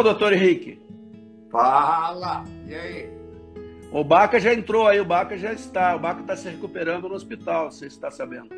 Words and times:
Alô, 0.00 0.12
doutor 0.12 0.32
Henrique. 0.32 0.80
Fala! 1.52 2.42
E 2.66 2.74
aí? 2.74 3.10
O 3.92 4.02
Baca 4.02 4.40
já 4.40 4.54
entrou 4.54 4.88
aí, 4.88 4.98
o 4.98 5.04
Baca 5.04 5.36
já 5.36 5.52
está. 5.52 5.94
O 5.94 5.98
Baca 5.98 6.22
está 6.22 6.34
se 6.34 6.48
recuperando 6.48 7.06
no 7.06 7.14
hospital, 7.14 7.70
você 7.70 7.86
está 7.86 8.10
sabendo? 8.10 8.48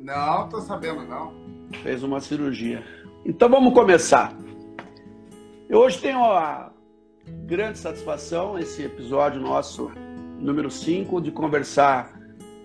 Não, 0.00 0.44
estou 0.44 0.60
sabendo 0.60 1.04
não. 1.04 1.32
Fez 1.84 2.02
uma 2.02 2.18
cirurgia. 2.18 2.82
Então 3.24 3.48
vamos 3.48 3.72
começar. 3.72 4.36
Eu 5.68 5.78
hoje 5.78 6.00
tenho 6.00 6.18
a 6.18 6.72
grande 7.46 7.78
satisfação, 7.78 8.58
esse 8.58 8.82
episódio 8.82 9.40
nosso 9.40 9.88
número 10.40 10.68
5, 10.68 11.20
de 11.20 11.30
conversar 11.30 12.12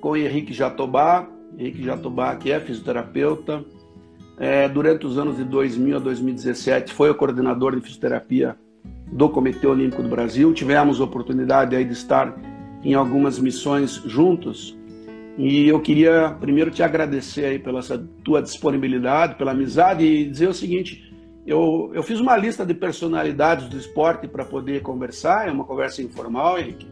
com 0.01 0.17
Henrique 0.17 0.53
Jatobá. 0.53 1.29
Henrique 1.55 1.83
Jatobá, 1.83 2.35
que 2.35 2.51
é 2.51 2.59
fisioterapeuta. 2.59 3.63
É, 4.39 4.69
durante 4.69 5.05
os 5.07 5.17
anos 5.17 5.37
de 5.37 5.43
2000 5.43 5.97
a 5.97 5.99
2017, 5.99 6.93
foi 6.93 7.09
o 7.09 7.15
coordenador 7.15 7.75
de 7.75 7.81
fisioterapia 7.81 8.55
do 9.11 9.29
Comitê 9.29 9.65
Olímpico 9.65 10.03
do 10.03 10.09
Brasil. 10.09 10.53
Tivemos 10.53 11.01
a 11.01 11.03
oportunidade 11.03 11.75
aí 11.75 11.83
de 11.83 11.93
estar 11.93 12.37
em 12.83 12.93
algumas 12.93 13.39
missões 13.39 13.95
juntos. 14.05 14.77
E 15.37 15.67
eu 15.67 15.79
queria 15.79 16.35
primeiro 16.39 16.69
te 16.69 16.83
agradecer 16.83 17.45
aí 17.45 17.59
pela 17.59 17.81
tua 18.23 18.41
disponibilidade, 18.41 19.35
pela 19.35 19.51
amizade 19.51 20.05
e 20.05 20.29
dizer 20.29 20.49
o 20.49 20.53
seguinte, 20.53 21.11
eu, 21.45 21.91
eu 21.93 22.03
fiz 22.03 22.19
uma 22.19 22.35
lista 22.35 22.65
de 22.65 22.73
personalidades 22.73 23.67
do 23.67 23.77
esporte 23.77 24.27
para 24.27 24.45
poder 24.45 24.81
conversar, 24.81 25.47
é 25.47 25.51
uma 25.51 25.63
conversa 25.63 26.01
informal, 26.01 26.59
Henrique. 26.59 26.87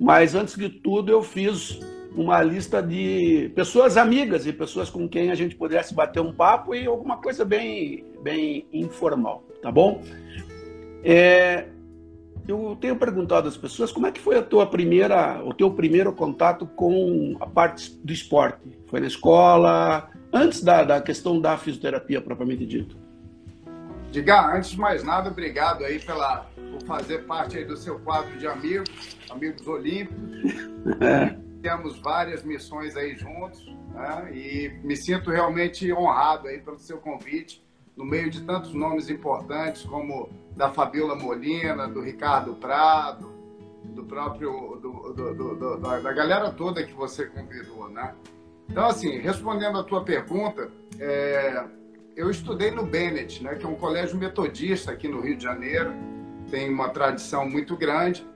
Mas 0.00 0.34
antes 0.34 0.56
de 0.56 0.68
tudo 0.68 1.12
eu 1.12 1.22
fiz 1.22 1.78
uma 2.16 2.42
lista 2.42 2.82
de 2.82 3.50
pessoas 3.54 3.96
amigas 3.96 4.46
e 4.46 4.52
pessoas 4.52 4.90
com 4.90 5.08
quem 5.08 5.30
a 5.30 5.34
gente 5.34 5.56
pudesse 5.56 5.94
bater 5.94 6.20
um 6.20 6.32
papo 6.32 6.74
e 6.74 6.86
alguma 6.86 7.16
coisa 7.16 7.44
bem, 7.44 8.04
bem 8.22 8.66
informal, 8.72 9.44
tá 9.62 9.70
bom? 9.70 10.02
É, 11.04 11.66
eu 12.46 12.76
tenho 12.80 12.96
perguntado 12.96 13.48
às 13.48 13.56
pessoas 13.56 13.90
como 13.90 14.06
é 14.06 14.12
que 14.12 14.20
foi 14.20 14.36
a 14.36 14.42
tua 14.42 14.66
primeira, 14.66 15.42
o 15.44 15.54
teu 15.54 15.70
primeiro 15.70 16.12
contato 16.12 16.66
com 16.66 17.36
a 17.40 17.46
parte 17.46 17.98
do 18.04 18.12
esporte? 18.12 18.60
Foi 18.86 19.00
na 19.00 19.06
escola, 19.06 20.10
antes 20.32 20.62
da, 20.62 20.84
da 20.84 21.00
questão 21.00 21.40
da 21.40 21.56
fisioterapia 21.56 22.20
propriamente 22.20 22.66
dito? 22.66 22.96
Diga, 24.10 24.54
antes 24.54 24.70
de 24.70 24.78
mais 24.78 25.02
nada, 25.02 25.30
obrigado 25.30 25.84
aí 25.84 25.98
pela, 25.98 26.46
por 26.70 26.82
fazer 26.82 27.24
parte 27.24 27.56
aí 27.56 27.64
do 27.64 27.78
seu 27.78 27.98
quadro 28.00 28.36
de 28.38 28.46
amigos, 28.46 29.16
amigos 29.30 29.66
olímpicos. 29.66 30.52
É. 31.00 31.51
Temos 31.62 31.98
várias 32.00 32.42
missões 32.42 32.96
aí 32.96 33.16
juntos 33.16 33.64
né? 33.94 34.32
e 34.34 34.68
me 34.82 34.96
sinto 34.96 35.30
realmente 35.30 35.92
honrado 35.92 36.48
aí 36.48 36.58
pelo 36.58 36.78
seu 36.78 36.98
convite 36.98 37.64
no 37.96 38.04
meio 38.04 38.30
de 38.30 38.42
tantos 38.42 38.74
nomes 38.74 39.08
importantes 39.08 39.84
como 39.84 40.28
da 40.56 40.70
Fabiola 40.70 41.14
Molina, 41.14 41.86
do 41.86 42.00
Ricardo 42.00 42.54
Prado, 42.54 43.32
do 43.84 44.04
próprio 44.04 44.78
do, 44.82 45.12
do, 45.12 45.54
do, 45.54 45.76
da 45.78 46.12
galera 46.12 46.50
toda 46.50 46.82
que 46.82 46.92
você 46.92 47.26
convidou, 47.26 47.88
né? 47.88 48.14
Então, 48.68 48.86
assim, 48.86 49.18
respondendo 49.18 49.78
a 49.78 49.84
tua 49.84 50.02
pergunta, 50.02 50.70
é, 50.98 51.64
eu 52.16 52.30
estudei 52.30 52.70
no 52.70 52.84
Bennett, 52.84 53.42
né, 53.42 53.54
que 53.54 53.64
é 53.64 53.68
um 53.68 53.74
colégio 53.74 54.16
metodista 54.16 54.92
aqui 54.92 55.08
no 55.08 55.20
Rio 55.20 55.36
de 55.36 55.42
Janeiro, 55.42 55.92
tem 56.50 56.70
uma 56.70 56.88
tradição 56.88 57.48
muito 57.48 57.76
grande, 57.76 58.26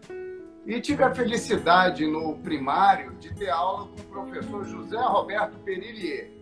e 0.66 0.80
tive 0.80 1.04
a 1.04 1.14
felicidade 1.14 2.06
no 2.06 2.34
primário 2.38 3.12
de 3.20 3.32
ter 3.32 3.50
aula 3.50 3.88
com 3.88 4.00
o 4.00 4.04
professor 4.04 4.64
José 4.64 4.98
Roberto 4.98 5.56
Perillier. 5.58 6.32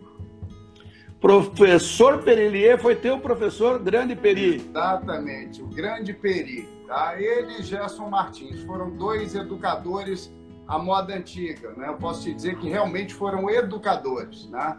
Professor 1.21 2.23
Perillier 2.23 2.77
foi 2.77 2.95
teu 2.95 3.19
professor, 3.19 3.79
grande 3.79 4.15
Peri. 4.15 4.55
Exatamente, 4.55 5.61
o 5.61 5.67
grande 5.67 6.13
Peri. 6.13 6.67
Tá? 6.87 7.19
Ele 7.19 7.59
e 7.59 7.63
Gerson 7.63 8.09
Martins 8.09 8.61
foram 8.63 8.91
dois 8.91 9.33
educadores 9.33 10.31
à 10.67 10.77
moda 10.77 11.15
antiga. 11.15 11.71
Né? 11.71 11.87
Eu 11.87 11.95
posso 11.95 12.23
te 12.23 12.33
dizer 12.33 12.57
que 12.57 12.69
realmente 12.69 13.13
foram 13.13 13.49
educadores. 13.49 14.47
Né? 14.49 14.77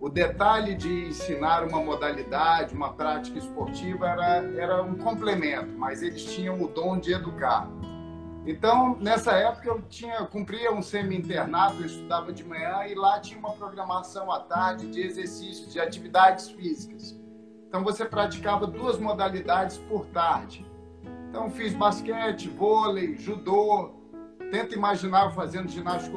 O 0.00 0.08
detalhe 0.08 0.74
de 0.74 1.08
ensinar 1.08 1.64
uma 1.64 1.80
modalidade, 1.82 2.74
uma 2.74 2.92
prática 2.92 3.38
esportiva 3.38 4.08
era, 4.08 4.36
era 4.56 4.82
um 4.82 4.94
complemento, 4.94 5.72
mas 5.76 6.02
eles 6.02 6.24
tinham 6.24 6.62
o 6.62 6.68
dom 6.68 6.98
de 6.98 7.12
educar. 7.12 7.68
Então, 8.46 8.96
nessa 8.98 9.32
época, 9.32 9.68
eu 9.68 9.82
tinha 9.82 10.24
cumpria 10.26 10.72
um 10.72 10.80
semi-internato, 10.80 11.80
eu 11.80 11.86
estudava 11.86 12.32
de 12.32 12.42
manhã 12.42 12.86
e 12.86 12.94
lá 12.94 13.20
tinha 13.20 13.38
uma 13.38 13.52
programação 13.52 14.32
à 14.32 14.40
tarde 14.40 14.86
de 14.86 15.00
exercícios, 15.00 15.72
de 15.72 15.78
atividades 15.78 16.48
físicas. 16.48 17.18
Então, 17.68 17.84
você 17.84 18.04
praticava 18.04 18.66
duas 18.66 18.98
modalidades 18.98 19.78
por 19.78 20.06
tarde. 20.06 20.66
Então, 21.28 21.50
fiz 21.50 21.74
basquete, 21.74 22.48
vôlei, 22.48 23.14
judô. 23.16 23.92
Tenta 24.50 24.74
imaginar 24.74 25.30
fazendo 25.32 25.68
ginástica 25.68 26.16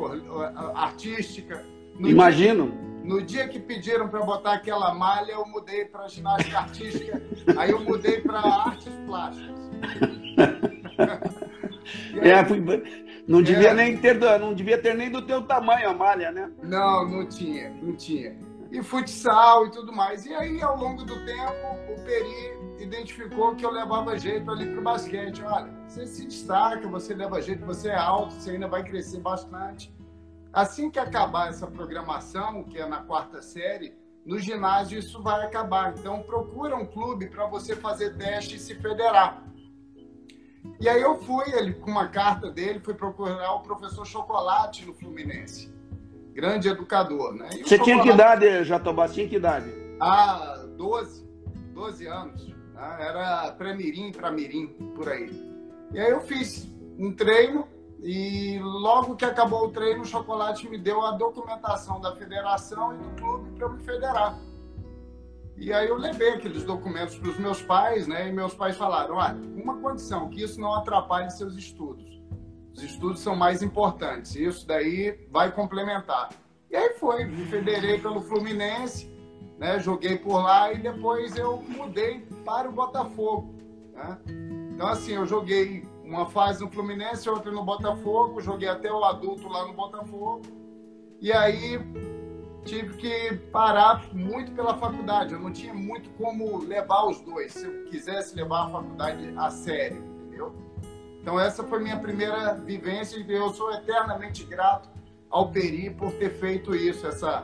artística. 0.73 1.63
No 1.99 2.09
Imagino. 2.09 2.71
Dia, 2.71 2.93
no 3.03 3.21
dia 3.21 3.47
que 3.47 3.59
pediram 3.59 4.07
para 4.07 4.21
botar 4.21 4.53
aquela 4.53 4.91
malha, 4.93 5.33
eu 5.33 5.45
mudei 5.45 5.85
para 5.85 6.07
ginástica 6.07 6.57
artística. 6.57 7.21
aí 7.57 7.69
eu 7.69 7.81
mudei 7.81 8.21
para 8.21 8.39
artes 8.39 8.93
plásticas. 9.05 9.69
É, 12.21 12.43
fui, 12.45 12.63
não 13.27 13.41
devia 13.41 13.69
é. 13.69 13.73
nem 13.73 13.97
ter, 13.97 14.19
não 14.39 14.53
devia 14.53 14.81
ter 14.81 14.93
nem 14.95 15.09
do 15.09 15.21
teu 15.21 15.41
tamanho 15.43 15.89
a 15.89 15.93
malha, 15.93 16.31
né? 16.31 16.51
Não, 16.61 17.07
não 17.07 17.27
tinha, 17.27 17.69
não 17.81 17.95
tinha. 17.95 18.35
E 18.71 18.81
futsal 18.81 19.67
e 19.67 19.71
tudo 19.71 19.93
mais. 19.93 20.25
E 20.25 20.33
aí, 20.33 20.61
ao 20.61 20.75
longo 20.75 21.03
do 21.03 21.25
tempo, 21.25 21.91
o 21.91 22.03
Peri 22.03 22.83
identificou 22.83 23.55
que 23.55 23.63
eu 23.63 23.71
levava 23.71 24.17
jeito 24.17 24.49
ali 24.49 24.65
pro 24.65 24.81
basquete. 24.81 25.43
Olha, 25.43 25.71
você 25.87 26.07
se 26.07 26.25
destaca, 26.25 26.87
você 26.87 27.13
leva 27.13 27.41
jeito, 27.41 27.65
você 27.65 27.89
é 27.89 27.95
alto, 27.95 28.33
você 28.33 28.51
ainda 28.51 28.67
vai 28.67 28.83
crescer 28.83 29.19
bastante. 29.19 29.93
Assim 30.51 30.89
que 30.89 30.99
acabar 30.99 31.49
essa 31.49 31.67
programação, 31.67 32.63
que 32.63 32.77
é 32.77 32.85
na 32.87 33.01
quarta 33.03 33.41
série, 33.41 33.95
no 34.25 34.39
ginásio 34.39 34.99
isso 34.99 35.21
vai 35.21 35.45
acabar. 35.45 35.93
Então 35.97 36.23
procura 36.23 36.75
um 36.75 36.85
clube 36.85 37.27
para 37.27 37.45
você 37.45 37.75
fazer 37.75 38.15
teste 38.17 38.55
e 38.55 38.59
se 38.59 38.75
federar. 38.75 39.43
E 40.79 40.87
aí 40.87 41.01
eu 41.01 41.17
fui, 41.17 41.45
ele 41.53 41.73
com 41.73 41.91
uma 41.91 42.07
carta 42.07 42.49
dele, 42.49 42.79
fui 42.79 42.93
procurar 42.93 43.53
o 43.53 43.59
professor 43.59 44.05
Chocolate 44.05 44.85
no 44.85 44.93
Fluminense. 44.93 45.73
Grande 46.33 46.67
educador, 46.67 47.33
né? 47.33 47.49
Você 47.63 47.77
tinha 47.77 48.01
que 48.01 48.09
idade, 48.09 48.63
Jatobá? 48.63 49.07
Tinha 49.07 49.27
que 49.27 49.35
idade? 49.35 49.71
Ah, 49.99 50.65
12, 50.77 51.27
12 51.73 52.07
anos. 52.07 52.47
Né? 52.73 52.97
Era 52.99 53.51
pré-mirim, 53.51 54.11
para 54.11 54.31
mirim, 54.31 54.67
por 54.95 55.09
aí. 55.09 55.31
E 55.93 55.99
aí 55.99 56.09
eu 56.09 56.21
fiz 56.21 56.67
um 56.97 57.13
treino 57.13 57.67
e 58.01 58.59
logo 58.59 59.15
que 59.15 59.23
acabou 59.23 59.67
o 59.67 59.71
treino, 59.71 60.01
o 60.01 60.05
Chocolate 60.05 60.67
me 60.67 60.77
deu 60.77 61.05
a 61.05 61.11
documentação 61.11 62.01
da 62.01 62.13
federação 62.15 62.95
e 62.95 62.97
do 62.97 63.09
clube 63.11 63.51
para 63.51 63.67
eu 63.67 63.71
me 63.73 63.83
federar. 63.83 64.37
E 65.55 65.71
aí 65.71 65.87
eu 65.87 65.97
levei 65.97 66.29
aqueles 66.29 66.63
documentos 66.63 67.15
para 67.15 67.29
os 67.29 67.37
meus 67.37 67.61
pais, 67.61 68.07
né? 68.07 68.27
E 68.27 68.31
meus 68.31 68.53
pais 68.53 68.75
falaram: 68.75 69.15
olha, 69.15 69.35
uma 69.55 69.77
condição, 69.77 70.29
que 70.29 70.41
isso 70.41 70.59
não 70.59 70.73
atrapalhe 70.73 71.29
seus 71.31 71.55
estudos. 71.55 72.21
Os 72.75 72.81
estudos 72.81 73.19
são 73.19 73.35
mais 73.35 73.61
importantes. 73.61 74.35
Isso 74.35 74.65
daí 74.67 75.27
vai 75.29 75.51
complementar. 75.51 76.29
E 76.71 76.75
aí 76.75 76.93
foi, 76.95 77.25
me 77.25 77.45
federei 77.45 77.99
pelo 77.99 78.21
Fluminense, 78.21 79.11
né? 79.59 79.79
Joguei 79.79 80.17
por 80.17 80.41
lá 80.41 80.73
e 80.73 80.79
depois 80.79 81.37
eu 81.37 81.61
mudei 81.61 82.21
para 82.43 82.67
o 82.67 82.71
Botafogo. 82.71 83.53
Né? 83.93 84.17
Então, 84.73 84.87
assim, 84.87 85.13
eu 85.13 85.25
joguei 85.25 85.87
uma 86.03 86.25
fase 86.25 86.63
no 86.63 86.71
Fluminense, 86.71 87.29
outra 87.29 87.51
no 87.51 87.63
Botafogo, 87.63 88.41
joguei 88.41 88.67
até 88.67 88.91
o 88.91 89.03
adulto 89.03 89.47
lá 89.47 89.67
no 89.67 89.73
Botafogo. 89.73 90.41
E 91.21 91.31
aí 91.31 91.79
tive 92.63 92.95
que 92.97 93.35
parar 93.51 94.03
muito 94.13 94.51
pela 94.53 94.77
faculdade. 94.77 95.33
Eu 95.33 95.39
não 95.39 95.51
tinha 95.51 95.73
muito 95.73 96.09
como 96.11 96.57
levar 96.63 97.05
os 97.05 97.19
dois, 97.21 97.53
se 97.53 97.65
eu 97.65 97.85
quisesse 97.85 98.35
levar 98.35 98.65
a 98.65 98.69
faculdade 98.69 99.33
a 99.35 99.49
sério, 99.49 100.03
entendeu? 100.21 100.55
Então 101.21 101.39
essa 101.39 101.63
foi 101.63 101.79
minha 101.79 101.97
primeira 101.97 102.53
vivência 102.53 103.17
e 103.17 103.31
eu 103.31 103.49
sou 103.53 103.73
eternamente 103.73 104.43
grato 104.43 104.89
ao 105.29 105.49
Peri 105.49 105.89
por 105.89 106.11
ter 106.13 106.31
feito 106.31 106.75
isso, 106.75 107.07
essa, 107.07 107.43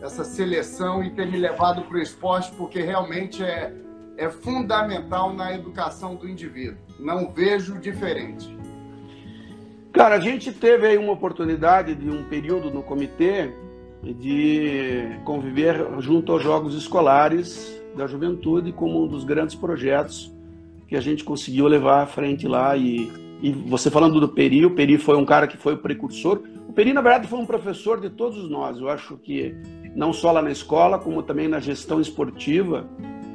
essa 0.00 0.24
seleção 0.24 1.02
e 1.02 1.10
ter 1.10 1.26
me 1.26 1.38
levado 1.38 1.82
para 1.82 1.96
o 1.96 2.00
esporte, 2.00 2.52
porque 2.52 2.80
realmente 2.82 3.42
é, 3.42 3.72
é 4.16 4.28
fundamental 4.28 5.32
na 5.32 5.54
educação 5.54 6.14
do 6.14 6.28
indivíduo. 6.28 6.78
Não 6.98 7.32
vejo 7.32 7.78
diferente. 7.78 8.58
Cara, 9.92 10.16
a 10.16 10.20
gente 10.20 10.52
teve 10.52 10.86
aí 10.86 10.98
uma 10.98 11.12
oportunidade 11.12 11.94
de 11.94 12.08
um 12.08 12.24
período 12.28 12.70
no 12.70 12.82
comitê 12.82 13.52
de 14.02 15.18
conviver 15.24 15.86
junto 15.98 16.32
aos 16.32 16.42
Jogos 16.42 16.74
Escolares 16.74 17.80
da 17.96 18.06
Juventude 18.06 18.72
como 18.72 19.04
um 19.04 19.06
dos 19.06 19.24
grandes 19.24 19.54
projetos 19.54 20.32
que 20.88 20.96
a 20.96 21.00
gente 21.00 21.22
conseguiu 21.22 21.66
levar 21.66 22.02
à 22.02 22.06
frente 22.06 22.48
lá. 22.48 22.76
E, 22.76 23.10
e 23.42 23.52
você 23.52 23.90
falando 23.90 24.18
do 24.18 24.28
Peri, 24.28 24.64
o 24.64 24.70
Peri 24.70 24.98
foi 24.98 25.16
um 25.16 25.24
cara 25.24 25.46
que 25.46 25.56
foi 25.56 25.74
o 25.74 25.78
precursor. 25.78 26.42
O 26.68 26.72
Peri, 26.72 26.92
na 26.92 27.00
verdade, 27.00 27.28
foi 27.28 27.38
um 27.38 27.46
professor 27.46 28.00
de 28.00 28.10
todos 28.10 28.48
nós. 28.50 28.78
Eu 28.78 28.88
acho 28.88 29.16
que 29.16 29.54
não 29.94 30.12
só 30.12 30.32
lá 30.32 30.40
na 30.40 30.50
escola, 30.50 30.98
como 30.98 31.22
também 31.22 31.48
na 31.48 31.60
gestão 31.60 32.00
esportiva. 32.00 32.88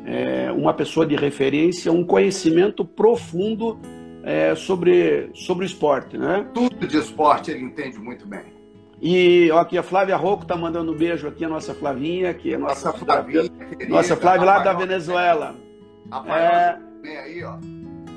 é, 0.06 0.52
uma 0.52 0.74
pessoa 0.74 1.06
de 1.06 1.16
referência, 1.16 1.92
um 1.92 2.04
conhecimento 2.04 2.86
profundo 2.86 3.80
é, 4.24 4.54
sobre, 4.56 5.30
sobre 5.34 5.66
o 5.66 5.68
esporte, 5.68 6.18
né? 6.18 6.48
Tudo 6.54 6.88
de 6.88 6.98
esporte 6.98 7.52
ele 7.52 7.64
entende 7.64 7.98
muito 7.98 8.26
bem. 8.28 8.55
E 9.02 9.50
ó, 9.52 9.60
aqui 9.60 9.78
a 9.78 9.84
Flávia 9.84 10.16
Rocco 10.16 10.44
está 10.44 10.56
mandando 10.56 10.92
um 10.92 10.96
beijo 10.96 11.28
aqui, 11.28 11.44
a 11.44 11.50
nossa 11.50 11.74
Flavinha, 11.74 12.34
que 12.34 12.54
é 12.54 12.58
nossa, 12.58 12.92
nossa 12.92 13.06
Flavinha, 13.06 13.50
querida, 13.50 13.90
nossa 13.90 14.16
Flávia 14.16 14.46
lá 14.46 14.60
da 14.60 14.74
Venezuela. 14.74 15.56
Rafael, 16.10 16.78
é, 17.04 17.20
aí, 17.20 17.44
ó. 17.44 17.58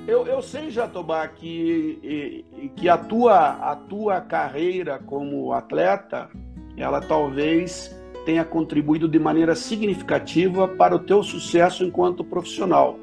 Eu, 0.06 0.26
eu 0.26 0.40
sei, 0.40 0.70
Jatobá, 0.70 1.26
que, 1.28 2.72
que 2.76 2.88
a, 2.88 2.96
tua, 2.96 3.50
a 3.70 3.76
tua 3.76 4.20
carreira 4.20 4.98
como 5.04 5.52
atleta, 5.52 6.30
ela 6.76 7.00
talvez 7.00 7.94
tenha 8.24 8.44
contribuído 8.44 9.06
de 9.06 9.18
maneira 9.18 9.54
significativa 9.54 10.66
para 10.66 10.94
o 10.94 10.98
teu 10.98 11.22
sucesso 11.22 11.84
enquanto 11.84 12.24
profissional. 12.24 12.98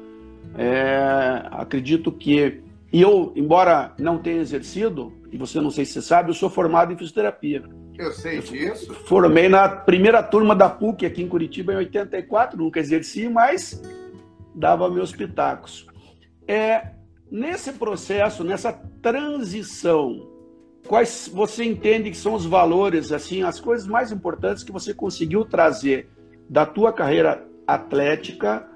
É, 0.58 1.42
acredito 1.52 2.10
que 2.10 2.64
e 2.92 3.02
eu, 3.02 3.32
embora 3.34 3.92
não 3.98 4.18
tenha 4.18 4.40
exercido, 4.40 5.12
e 5.36 5.38
você 5.38 5.60
não 5.60 5.70
sei 5.70 5.84
se 5.84 5.92
você 5.92 6.02
sabe, 6.02 6.30
eu 6.30 6.34
sou 6.34 6.48
formado 6.48 6.90
em 6.90 6.96
fisioterapia. 6.96 7.62
Eu 7.98 8.10
sei 8.10 8.40
disso. 8.40 8.94
Formei 9.04 9.50
na 9.50 9.68
primeira 9.68 10.22
turma 10.22 10.56
da 10.56 10.66
PUC 10.66 11.04
aqui 11.04 11.22
em 11.22 11.28
Curitiba 11.28 11.74
em 11.74 11.76
84, 11.76 12.58
nunca 12.58 12.80
exerci, 12.80 13.28
mas 13.28 13.82
dava 14.54 14.90
meus 14.90 15.12
pitacos. 15.12 15.86
É, 16.48 16.92
nesse 17.30 17.74
processo, 17.74 18.42
nessa 18.42 18.72
transição, 19.02 20.26
quais 20.88 21.30
você 21.30 21.64
entende 21.64 22.10
que 22.10 22.16
são 22.16 22.32
os 22.32 22.46
valores, 22.46 23.12
assim, 23.12 23.42
as 23.42 23.60
coisas 23.60 23.86
mais 23.86 24.10
importantes 24.10 24.64
que 24.64 24.72
você 24.72 24.94
conseguiu 24.94 25.44
trazer 25.44 26.08
da 26.48 26.64
tua 26.64 26.94
carreira 26.94 27.46
atlética 27.66 28.66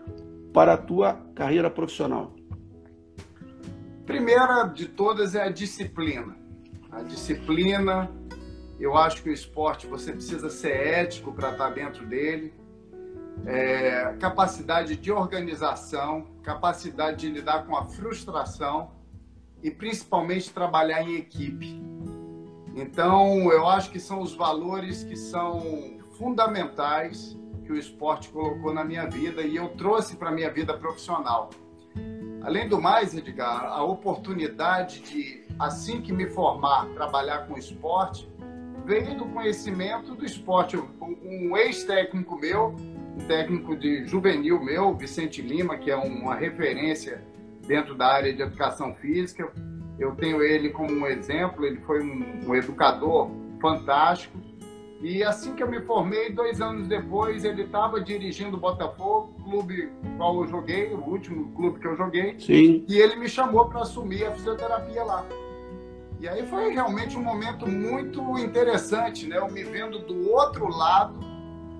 para 0.53 0.75
a 0.75 0.77
tua 0.77 1.15
carreira 1.35 1.71
profissional? 1.71 2.35
Primeira 4.05 4.65
de 4.65 4.89
todas 4.89 5.35
é 5.35 5.43
a 5.43 5.49
disciplina. 5.49 6.40
A 6.93 7.03
disciplina, 7.03 8.11
eu 8.79 8.97
acho 8.97 9.23
que 9.23 9.31
o 9.31 9.33
esporte 9.33 9.87
você 9.87 10.13
precisa 10.13 10.51
ser 10.51 10.73
ético 10.73 11.33
para 11.33 11.53
estar 11.53 11.71
dentro 11.71 12.07
dele. 12.07 12.53
É, 13.47 14.17
capacidade 14.21 14.97
de 14.97 15.11
organização, 15.11 16.27
capacidade 16.43 17.19
de 17.19 17.31
lidar 17.31 17.65
com 17.67 17.77
a 17.77 17.87
frustração 17.87 18.91
e 19.63 19.71
principalmente 19.71 20.53
trabalhar 20.53 21.03
em 21.03 21.17
equipe. 21.17 21.81
Então, 22.75 23.51
eu 23.53 23.69
acho 23.69 23.91
que 23.91 23.99
são 23.99 24.21
os 24.21 24.35
valores 24.35 25.05
que 25.05 25.17
são 25.17 25.99
fundamentais 26.19 27.39
que 27.65 27.73
o 27.73 27.77
esporte 27.77 28.29
colocou 28.31 28.75
na 28.75 28.85
minha 28.85 29.07
vida 29.07 29.43
e 29.43 29.57
eu 29.57 29.69
trouxe 29.71 30.17
para 30.17 30.29
a 30.29 30.33
minha 30.33 30.51
vida 30.51 30.77
profissional. 30.77 31.51
Além 32.43 32.69
do 32.69 32.81
mais, 32.81 33.15
Edgar, 33.15 33.65
a 33.65 33.83
oportunidade 33.85 35.01
de, 35.01 35.47
assim 35.61 36.01
que 36.01 36.13
me 36.13 36.27
formar, 36.27 36.87
trabalhar 36.95 37.47
com 37.47 37.57
esporte, 37.57 38.29
veio 38.87 39.17
do 39.17 39.27
conhecimento 39.27 40.15
do 40.15 40.25
esporte. 40.25 40.77
Um 40.77 41.57
ex-técnico 41.57 42.37
meu, 42.37 42.75
um 43.17 43.27
técnico 43.27 43.77
de 43.77 44.07
juvenil 44.07 44.63
meu, 44.65 44.95
Vicente 44.95 45.43
Lima, 45.43 45.77
que 45.77 45.91
é 45.91 45.97
uma 45.97 46.35
referência 46.35 47.23
dentro 47.67 47.95
da 47.95 48.07
área 48.07 48.33
de 48.33 48.43
educação 48.43 48.95
física, 48.95 49.53
eu 49.99 50.15
tenho 50.17 50.43
ele 50.43 50.71
como 50.71 50.91
um 50.91 51.07
exemplo, 51.07 51.65
ele 51.65 51.77
foi 51.83 52.03
um, 52.03 52.49
um 52.49 52.55
educador 52.55 53.31
fantástico, 53.61 54.39
e 55.03 55.23
assim 55.23 55.55
que 55.55 55.63
eu 55.63 55.71
me 55.71 55.81
formei, 55.83 56.31
dois 56.31 56.61
anos 56.61 56.89
depois, 56.89 57.45
ele 57.45 57.63
estava 57.63 58.01
dirigindo 58.01 58.57
o 58.57 58.61
Botafogo, 58.61 59.35
clube 59.43 59.91
qual 60.17 60.43
eu 60.43 60.49
joguei, 60.49 60.93
o 60.93 61.01
último 61.01 61.53
clube 61.53 61.81
que 61.81 61.87
eu 61.87 61.97
joguei. 61.97 62.39
Sim. 62.39 62.85
E 62.89 62.99
ele 62.99 63.17
me 63.17 63.29
chamou 63.29 63.67
para 63.67 63.81
assumir 63.81 64.25
a 64.25 64.33
fisioterapia 64.33 65.03
lá. 65.05 65.25
E 66.21 66.29
aí 66.29 66.47
foi 66.47 66.71
realmente 66.75 67.17
um 67.17 67.23
momento 67.23 67.67
muito 67.67 68.21
interessante, 68.39 69.27
né? 69.27 69.39
Eu 69.39 69.51
me 69.51 69.65
vendo 69.65 70.01
do 70.01 70.31
outro 70.31 70.69
lado, 70.69 71.19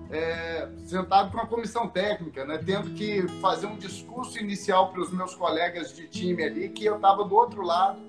é, 0.09 0.67
sentado 0.83 1.29
para 1.29 1.41
uma 1.41 1.47
comissão 1.47 1.87
técnica, 1.87 2.43
né? 2.43 2.57
Tendo 2.57 2.89
que 2.95 3.27
fazer 3.39 3.67
um 3.67 3.77
discurso 3.77 4.39
inicial 4.39 4.91
para 4.91 4.99
os 4.99 5.11
meus 5.11 5.35
colegas 5.35 5.95
de 5.95 6.07
time 6.07 6.43
ali, 6.43 6.69
que 6.69 6.83
eu 6.83 6.95
estava 6.95 7.23
do 7.23 7.35
outro 7.35 7.61
lado 7.61 7.99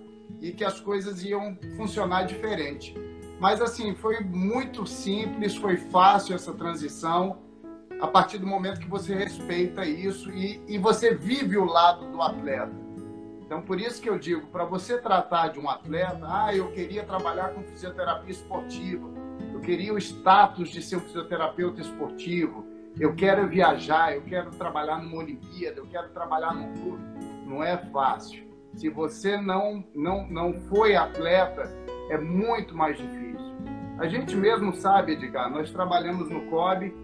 e 0.40 0.52
que 0.52 0.64
as 0.64 0.81
coisas 0.81 1.23
iam 1.23 1.55
funcionar 1.76 2.23
diferente. 2.23 2.96
Mas 3.38 3.61
assim, 3.61 3.94
foi 3.94 4.20
muito 4.20 4.87
simples, 4.87 5.55
foi 5.55 5.76
fácil 5.76 6.34
essa 6.34 6.55
transição 6.55 7.43
a 8.00 8.06
partir 8.06 8.38
do 8.38 8.46
momento 8.46 8.81
que 8.81 8.88
você 8.88 9.14
respeita 9.14 9.84
isso 9.84 10.31
e, 10.31 10.62
e 10.67 10.79
você 10.79 11.14
vive 11.14 11.58
o 11.58 11.67
lado 11.67 12.11
do 12.11 12.23
atleta. 12.23 12.81
Então, 13.52 13.60
por 13.60 13.78
isso 13.78 14.00
que 14.00 14.08
eu 14.08 14.19
digo, 14.19 14.46
para 14.46 14.64
você 14.64 14.96
tratar 14.96 15.49
de 15.49 15.60
um 15.60 15.69
atleta, 15.69 16.20
ah, 16.22 16.56
eu 16.56 16.72
queria 16.72 17.04
trabalhar 17.04 17.50
com 17.50 17.62
fisioterapia 17.62 18.31
esportiva, 18.31 19.06
eu 19.52 19.60
queria 19.60 19.93
o 19.93 19.99
status 19.99 20.70
de 20.70 20.81
ser 20.81 20.96
um 20.96 21.00
fisioterapeuta 21.00 21.82
esportivo, 21.82 22.64
eu 22.99 23.14
quero 23.14 23.46
viajar, 23.46 24.14
eu 24.16 24.22
quero 24.22 24.50
trabalhar 24.52 25.02
numa 25.02 25.19
Olimpíada, 25.19 25.81
eu 25.81 25.87
quero 25.87 26.08
trabalhar 26.14 26.54
num 26.54 26.72
clube. 26.72 27.04
Não 27.46 27.62
é 27.62 27.76
fácil. 27.76 28.43
Se 28.75 28.88
você 28.88 29.37
não, 29.37 29.84
não, 29.94 30.26
não 30.28 30.55
foi 30.70 30.96
atleta, 30.96 31.70
é 32.08 32.16
muito 32.16 32.75
mais 32.75 32.96
difícil. 32.96 33.55
A 33.98 34.08
gente 34.08 34.34
mesmo 34.34 34.72
sabe, 34.72 35.12
Edgar, 35.12 35.50
nós 35.50 35.70
trabalhamos 35.70 36.31
no 36.31 36.48
COB, 36.48 36.96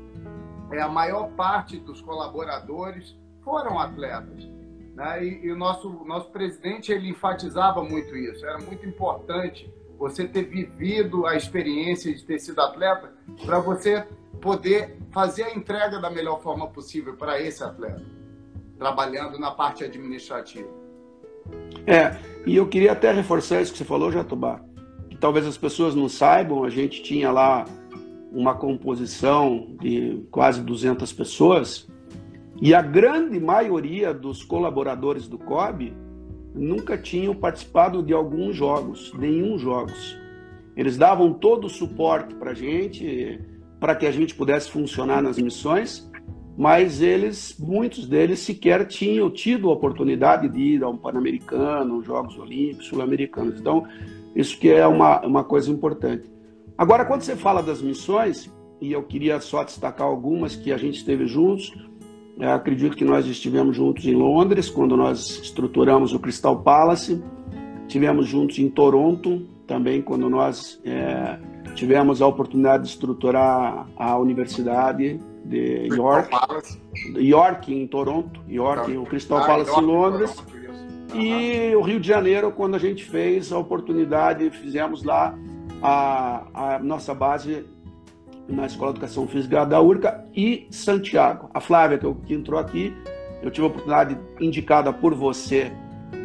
é, 0.73 0.81
a 0.81 0.89
maior 0.89 1.29
parte 1.33 1.79
dos 1.79 2.01
colaboradores 2.01 3.15
foram 3.45 3.79
atletas. 3.79 4.58
Né? 4.99 5.25
E, 5.25 5.47
e, 5.47 5.53
o 5.53 5.57
nosso, 5.57 5.89
nosso 6.05 6.31
presidente 6.31 6.91
ele 6.91 7.09
enfatizava 7.09 7.83
muito 7.83 8.17
isso. 8.17 8.45
Era 8.45 8.59
muito 8.59 8.85
importante 8.85 9.73
você 9.97 10.27
ter 10.27 10.43
vivido 10.43 11.25
a 11.27 11.37
experiência 11.37 12.13
de 12.13 12.25
ter 12.25 12.39
sido 12.41 12.61
atleta 12.61 13.13
para 13.47 13.61
você 13.61 14.05
poder 14.41 14.99
fazer 15.13 15.45
a 15.45 15.55
entrega 15.55 16.01
da 16.01 16.11
melhor 16.11 16.43
forma 16.43 16.67
possível 16.69 17.15
para 17.15 17.41
esse 17.41 17.63
atleta, 17.63 18.03
trabalhando 18.77 19.39
na 19.39 19.53
parte 19.53 19.85
administrativa. 19.85 20.69
É, 21.87 22.19
e 22.45 22.57
eu 22.57 22.69
queria 22.69 22.93
até 22.93 23.11
reforçar 23.13 23.61
isso 23.61 23.73
que 23.73 23.79
você 23.79 23.85
falou, 23.85 24.13
Jatubá 24.13 24.69
talvez 25.21 25.47
as 25.47 25.59
pessoas 25.59 25.95
não 25.95 26.09
saibam, 26.09 26.65
a 26.65 26.71
gente 26.71 27.03
tinha 27.03 27.31
lá 27.31 27.65
uma 28.31 28.55
composição 28.55 29.77
de 29.81 30.27
quase 30.31 30.63
200 30.63 31.13
pessoas 31.13 31.89
e 32.61 32.75
a 32.75 32.83
grande 32.83 33.39
maioria 33.39 34.13
dos 34.13 34.43
colaboradores 34.43 35.29
do 35.29 35.39
COB 35.39 35.95
nunca 36.55 36.99
tinham 36.99 37.35
participado 37.35 38.03
de 38.03 38.13
alguns 38.13 38.57
jogos, 38.57 39.13
nenhum 39.15 39.57
jogos. 39.57 40.19
Eles 40.77 40.97
davam 40.97 41.33
todo 41.33 41.67
o 41.67 41.71
suporte 41.71 42.35
para 42.35 42.51
a 42.51 42.55
gente, 42.55 43.41
para 43.79 43.95
que 43.95 44.07
a 44.07 44.11
gente 44.11 44.35
pudesse 44.35 44.71
funcionar 44.71 45.23
nas 45.23 45.39
missões, 45.39 46.11
mas 46.57 47.01
eles, 47.01 47.57
muitos 47.59 48.09
deles 48.09 48.41
sequer 48.41 48.85
tinham 48.87 49.31
tido 49.31 49.71
a 49.71 49.73
oportunidade 49.73 50.49
de 50.49 50.61
ir 50.61 50.83
a 50.83 50.89
um 50.89 50.97
Pan-Americano, 50.97 52.03
Jogos 52.03 52.37
Olímpicos, 52.37 52.87
Sul-Americanos. 52.87 53.61
Então, 53.61 53.87
isso 54.35 54.59
que 54.59 54.69
é 54.69 54.87
uma, 54.87 55.21
uma 55.25 55.45
coisa 55.45 55.71
importante. 55.71 56.29
Agora, 56.77 57.05
quando 57.05 57.23
você 57.23 57.37
fala 57.37 57.63
das 57.63 57.81
missões, 57.81 58.53
e 58.81 58.93
eu 58.93 59.05
queria 59.05 59.41
só 59.41 59.63
destacar 59.63 60.07
algumas 60.07 60.57
que 60.57 60.73
a 60.73 60.77
gente 60.77 60.99
esteve 60.99 61.27
juntos, 61.27 61.73
eu 62.39 62.53
acredito 62.53 62.97
que 62.97 63.05
nós 63.05 63.27
estivemos 63.27 63.77
juntos 63.77 64.05
em 64.05 64.15
Londres, 64.15 64.71
quando 64.71 64.97
nós 64.97 65.41
estruturamos 65.43 66.15
o 66.15 66.21
Crystal 66.21 66.57
Palace, 66.57 67.23
tivemos 67.89 68.29
juntos 68.29 68.59
em 68.59 68.69
Toronto, 68.69 69.47
também 69.67 70.01
quando 70.01 70.31
nós 70.31 70.81
é, 70.85 71.39
tivemos 71.75 72.23
a 72.23 72.27
oportunidade 72.27 72.85
de 72.85 72.91
estruturar 72.91 73.89
a 73.97 74.17
Universidade 74.17 75.21
de 75.45 75.89
York, 75.93 76.31
York 77.17 77.75
em 77.75 77.87
Toronto, 77.87 78.41
York, 78.49 78.97
o 78.97 79.05
Crystal 79.05 79.45
Palace 79.45 79.79
em 79.79 79.85
Londres, 79.85 80.37
e 81.15 81.75
o 81.75 81.81
Rio 81.81 81.99
de 81.99 82.07
Janeiro, 82.07 82.53
quando 82.53 82.77
a 82.77 82.79
gente 82.79 83.05
fez 83.05 83.51
a 83.53 83.59
oportunidade, 83.59 84.49
fizemos 84.51 85.03
lá 85.03 85.37
a, 85.83 86.75
a 86.75 86.79
nossa 86.79 87.15
base 87.15 87.65
na 88.49 88.67
Escola 88.67 88.93
de 88.93 88.99
Educação 88.99 89.29
Física 89.29 89.65
da 89.65 89.81
URCA 89.81 90.25
e 90.35 90.67
Santiago. 90.71 91.51
A 91.53 91.61
Flávia, 91.61 91.99
que, 91.99 92.13
que 92.27 92.35
entrou 92.35 92.59
aqui, 92.59 92.95
eu 93.43 93.51
tive 93.51 93.67
a 93.67 93.71
oportunidade 93.71 94.19
indicada 94.41 94.93
por 94.93 95.15
você 95.15 95.71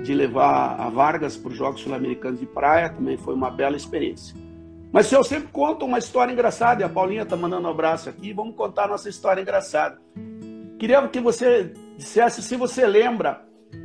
de 0.03 0.13
levar 0.13 0.79
a 0.79 0.89
Vargas 0.89 1.35
para 1.35 1.51
os 1.51 1.57
Jogos 1.57 1.81
Sul-Americanos 1.81 2.39
de 2.39 2.45
Praia, 2.45 2.89
também 2.89 3.17
foi 3.17 3.33
uma 3.33 3.51
bela 3.51 3.75
experiência. 3.75 4.35
Mas 4.91 5.11
eu 5.11 5.23
sempre 5.23 5.49
conto 5.51 5.85
uma 5.85 5.97
história 5.97 6.31
engraçada, 6.31 6.81
e 6.81 6.83
a 6.83 6.89
Paulinha 6.89 7.23
está 7.23 7.35
mandando 7.35 7.67
um 7.67 7.71
abraço 7.71 8.09
aqui, 8.09 8.31
vamos 8.31 8.55
contar 8.55 8.85
a 8.85 8.87
nossa 8.89 9.09
história 9.09 9.41
engraçada. 9.41 9.99
Queria 10.77 11.05
que 11.07 11.19
você 11.19 11.73
dissesse 11.97 12.41
se 12.41 12.55
você 12.55 12.85
lembra 12.85 13.41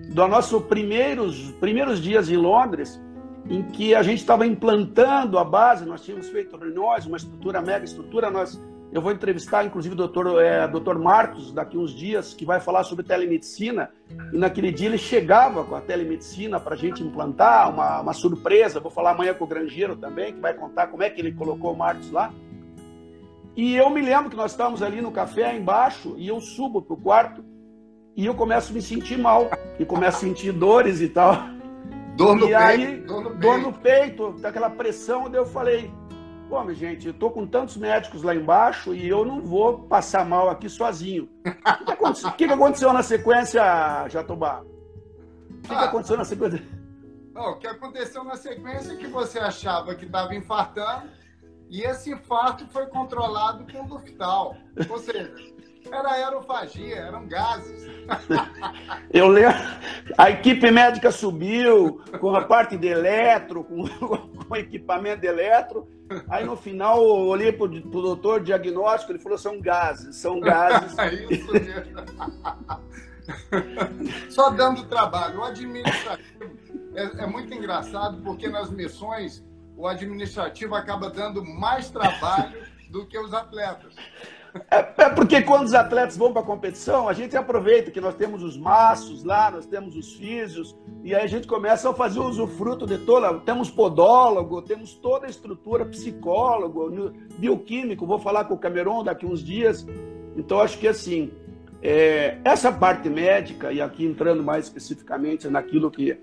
dos 0.08 0.28
nossos 0.28 0.62
primeiros, 0.64 1.52
primeiros 1.60 2.00
dias 2.00 2.30
em 2.30 2.36
Londres, 2.36 3.00
em 3.48 3.62
que 3.62 3.94
a 3.94 4.02
gente 4.02 4.18
estava 4.18 4.46
implantando 4.46 5.38
a 5.38 5.44
base, 5.44 5.86
nós 5.86 6.02
tínhamos 6.02 6.28
feito 6.28 6.56
reuniões, 6.56 7.06
uma 7.06 7.16
estrutura, 7.16 7.62
mega 7.62 7.84
estrutura, 7.84 8.30
nós 8.30 8.60
Eu 8.90 9.02
vou 9.02 9.12
entrevistar, 9.12 9.66
inclusive, 9.66 9.92
o 9.92 9.96
doutor, 9.96 10.42
é, 10.42 10.66
doutor 10.66 10.98
Marcos, 10.98 11.52
daqui 11.52 11.76
uns 11.76 11.92
dias, 11.92 12.32
que 12.32 12.46
vai 12.46 12.58
falar 12.58 12.84
sobre 12.84 13.04
telemedicina. 13.04 13.90
E 14.32 14.38
naquele 14.38 14.72
dia 14.72 14.88
ele 14.88 14.96
chegava 14.96 15.62
com 15.62 15.74
a 15.74 15.80
telemedicina 15.80 16.58
para 16.58 16.74
a 16.74 16.76
gente 16.76 17.02
implantar, 17.02 17.68
uma, 17.68 18.00
uma 18.00 18.14
surpresa. 18.14 18.80
Vou 18.80 18.90
falar 18.90 19.10
amanhã 19.10 19.34
com 19.34 19.44
o 19.44 19.46
Grangeiro 19.46 19.94
também, 19.94 20.32
que 20.32 20.40
vai 20.40 20.54
contar 20.54 20.86
como 20.86 21.02
é 21.02 21.10
que 21.10 21.20
ele 21.20 21.32
colocou 21.32 21.74
o 21.74 21.76
Marcos 21.76 22.10
lá. 22.10 22.32
E 23.54 23.76
eu 23.76 23.90
me 23.90 24.00
lembro 24.00 24.30
que 24.30 24.36
nós 24.36 24.52
estávamos 24.52 24.82
ali 24.82 25.02
no 25.02 25.10
café 25.10 25.54
embaixo 25.54 26.14
e 26.16 26.26
eu 26.28 26.40
subo 26.40 26.80
para 26.80 26.94
o 26.94 26.96
quarto 26.96 27.44
e 28.16 28.24
eu 28.24 28.34
começo 28.34 28.72
a 28.72 28.74
me 28.74 28.80
sentir 28.80 29.18
mal. 29.18 29.50
E 29.78 29.84
começo 29.84 30.16
a 30.16 30.20
sentir 30.20 30.52
dores 30.52 31.02
e 31.02 31.08
tal. 31.10 31.57
Dor 32.18 32.34
no 32.36 32.46
e 32.46 32.48
peito. 32.48 32.62
aí, 32.62 32.96
dor 33.02 33.22
no 33.22 33.30
dor 33.30 33.54
peito. 33.54 33.60
no 33.60 33.72
peito, 33.72 34.32
daquela 34.40 34.68
pressão, 34.68 35.30
daí 35.30 35.40
eu 35.40 35.46
falei, 35.46 35.90
pô, 36.48 36.60
minha 36.64 36.74
gente, 36.74 37.06
eu 37.06 37.14
tô 37.14 37.30
com 37.30 37.46
tantos 37.46 37.76
médicos 37.76 38.22
lá 38.24 38.34
embaixo 38.34 38.92
e 38.92 39.08
eu 39.08 39.24
não 39.24 39.40
vou 39.40 39.78
passar 39.84 40.24
mal 40.26 40.50
aqui 40.50 40.68
sozinho. 40.68 41.28
O 41.46 41.84
que 41.84 41.92
aconteceu, 41.92 42.28
o 42.28 42.32
que 42.32 42.46
que 42.48 42.52
aconteceu 42.52 42.92
na 42.92 43.02
sequência, 43.02 43.62
Jatobá? 44.08 44.62
O 44.62 45.60
que, 45.62 45.68
que 45.68 45.74
Ah. 45.74 45.84
aconteceu 45.84 46.16
na 46.16 46.24
sequência? 46.24 46.62
Não, 47.32 47.52
o 47.52 47.56
que 47.58 47.66
aconteceu 47.68 48.24
na 48.24 48.34
sequência 48.36 48.92
é 48.92 48.96
que 48.96 49.06
você 49.06 49.38
achava 49.38 49.94
que 49.94 50.04
estava 50.04 50.34
infartando 50.34 51.08
e 51.70 51.82
esse 51.82 52.10
infarto 52.12 52.66
foi 52.68 52.86
controlado 52.86 53.64
com 53.72 53.86
Luftal. 53.86 54.56
Ou 54.90 54.98
seja, 54.98 55.32
era 55.94 56.12
aerofagia, 56.12 56.96
eram 56.96 57.26
gases. 57.26 57.86
Eu 59.12 59.28
lembro, 59.28 59.56
a 60.16 60.30
equipe 60.30 60.70
médica 60.70 61.10
subiu 61.10 62.02
com 62.20 62.34
a 62.34 62.44
parte 62.44 62.76
de 62.76 62.88
eletro, 62.88 63.64
com, 63.64 63.86
com 63.86 64.56
equipamento 64.56 65.20
de 65.22 65.26
eletro. 65.26 65.88
Aí 66.28 66.44
no 66.44 66.56
final 66.56 66.98
eu 66.98 67.26
olhei 67.26 67.52
para 67.52 67.66
o 67.66 67.68
doutor 67.68 68.42
diagnóstico, 68.42 69.12
ele 69.12 69.18
falou: 69.18 69.38
são 69.38 69.60
gases, 69.60 70.16
são 70.16 70.40
gases. 70.40 70.98
É 70.98 71.14
isso 71.14 71.52
mesmo. 71.52 72.08
Só 74.30 74.50
dando 74.50 74.84
trabalho. 74.84 75.40
O 75.40 75.44
administrativo 75.44 76.58
é, 76.94 77.24
é 77.24 77.26
muito 77.26 77.52
engraçado 77.52 78.22
porque 78.22 78.48
nas 78.48 78.70
missões 78.70 79.44
o 79.76 79.86
administrativo 79.86 80.74
acaba 80.74 81.08
dando 81.10 81.44
mais 81.44 81.90
trabalho 81.90 82.66
do 82.90 83.06
que 83.06 83.18
os 83.18 83.32
atletas. 83.32 83.94
É, 84.70 85.04
é 85.04 85.08
porque 85.10 85.42
quando 85.42 85.64
os 85.64 85.74
atletas 85.74 86.16
vão 86.16 86.32
para 86.32 86.42
a 86.42 86.44
competição, 86.44 87.08
a 87.08 87.12
gente 87.12 87.36
aproveita 87.36 87.90
que 87.90 88.00
nós 88.00 88.14
temos 88.14 88.42
os 88.42 88.56
maços 88.56 89.24
lá, 89.24 89.50
nós 89.50 89.66
temos 89.66 89.96
os 89.96 90.14
físios, 90.14 90.76
e 91.04 91.14
aí 91.14 91.22
a 91.22 91.26
gente 91.26 91.46
começa 91.46 91.88
a 91.90 91.94
fazer 91.94 92.18
o 92.18 92.26
usufruto 92.26 92.86
de 92.86 92.98
toda. 92.98 93.34
Temos 93.40 93.70
podólogo, 93.70 94.62
temos 94.62 94.94
toda 94.94 95.26
a 95.26 95.30
estrutura, 95.30 95.84
psicólogo, 95.84 96.90
bioquímico. 97.38 98.06
Vou 98.06 98.18
falar 98.18 98.44
com 98.44 98.54
o 98.54 98.58
Cameron 98.58 99.04
daqui 99.04 99.26
uns 99.26 99.42
dias. 99.42 99.86
Então, 100.36 100.60
acho 100.60 100.78
que 100.78 100.88
assim, 100.88 101.30
é, 101.82 102.38
essa 102.44 102.72
parte 102.72 103.08
médica, 103.08 103.72
e 103.72 103.80
aqui 103.80 104.04
entrando 104.04 104.42
mais 104.42 104.64
especificamente 104.64 105.48
naquilo 105.48 105.90
que 105.90 106.18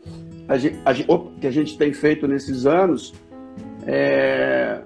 a 0.48 0.58
gente, 0.58 0.79
a 0.86 0.94
que 1.39 1.48
a 1.48 1.51
gente 1.51 1.77
tem 1.77 1.94
feito 1.94 2.27
nesses 2.27 2.65
anos, 2.65 3.13
é, 3.86 4.82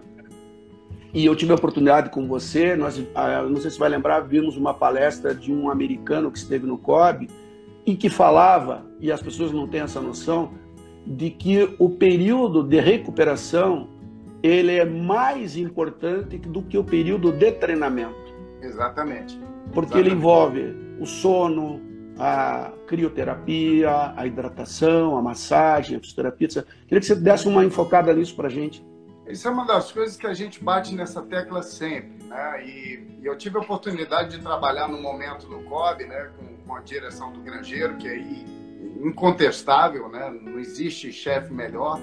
e 1.14 1.26
eu 1.26 1.36
tive 1.36 1.52
a 1.52 1.56
oportunidade 1.56 2.10
com 2.10 2.28
você, 2.28 2.76
nós, 2.76 3.02
ah, 3.16 3.44
não 3.44 3.60
sei 3.60 3.72
se 3.72 3.80
vai 3.80 3.90
lembrar, 3.90 4.20
vimos 4.22 4.56
uma 4.56 4.74
palestra 4.74 5.34
de 5.34 5.52
um 5.52 5.70
americano 5.70 6.32
que 6.32 6.38
esteve 6.38 6.68
no 6.68 6.78
COB 6.78 7.28
e 7.86 7.96
que 7.96 8.10
falava, 8.10 8.86
e 9.00 9.12
as 9.12 9.22
pessoas 9.22 9.52
não 9.52 9.68
têm 9.68 9.82
essa 9.82 10.00
noção, 10.00 10.52
de 11.08 11.32
que 11.32 11.76
o 11.80 11.90
período 11.90 12.62
de 12.64 12.80
recuperação 12.80 13.90
ele 14.44 14.76
é 14.76 14.86
mais 14.86 15.58
importante 15.58 16.38
do 16.38 16.62
que 16.62 16.78
o 16.78 16.84
período 16.84 17.32
de 17.32 17.52
treinamento, 17.54 18.34
Exatamente. 18.62 19.40
porque 19.74 19.98
ele 19.98 20.10
Exatamente. 20.10 20.16
envolve 20.16 20.76
o 21.00 21.06
sono, 21.06 21.82
a 22.20 22.72
crioterapia, 22.86 24.14
a 24.16 24.28
hidratação, 24.28 25.18
a 25.18 25.22
massagem, 25.22 25.98
a 25.98 26.00
fisioterapia. 26.00 26.46
etc. 26.46 26.66
Queria 26.86 27.00
que 27.00 27.06
você 27.06 27.16
desse 27.16 27.48
uma 27.48 27.64
enfocada 27.64 28.14
nisso 28.14 28.36
para 28.36 28.50
gente. 28.50 28.86
Isso 29.30 29.48
é 29.48 29.52
uma 29.52 29.66
das 29.66 29.92
coisas 29.92 30.18
que 30.18 30.26
a 30.26 30.34
gente 30.34 30.64
bate 30.64 30.96
nessa 30.96 31.22
tecla 31.22 31.62
sempre, 31.62 32.24
né? 32.26 32.66
E, 32.66 33.18
e 33.22 33.26
eu 33.26 33.38
tive 33.38 33.58
a 33.58 33.62
oportunidade 33.62 34.38
de 34.38 34.44
trabalhar 34.44 34.88
no 34.88 35.00
momento 35.00 35.48
no 35.48 35.64
COB, 35.64 36.06
né, 36.06 36.32
com, 36.38 36.58
com 36.66 36.76
a 36.76 36.82
direção 36.82 37.32
do 37.32 37.40
Grangeiro, 37.40 37.96
que 37.98 38.08
aí 38.08 38.46
incontestável, 39.04 40.10
né? 40.10 40.30
Não 40.30 40.60
existe 40.60 41.12
chefe 41.12 41.54
melhor. 41.54 42.00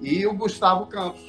E 0.00 0.26
o 0.26 0.34
Gustavo 0.34 0.86
Campos, 0.86 1.22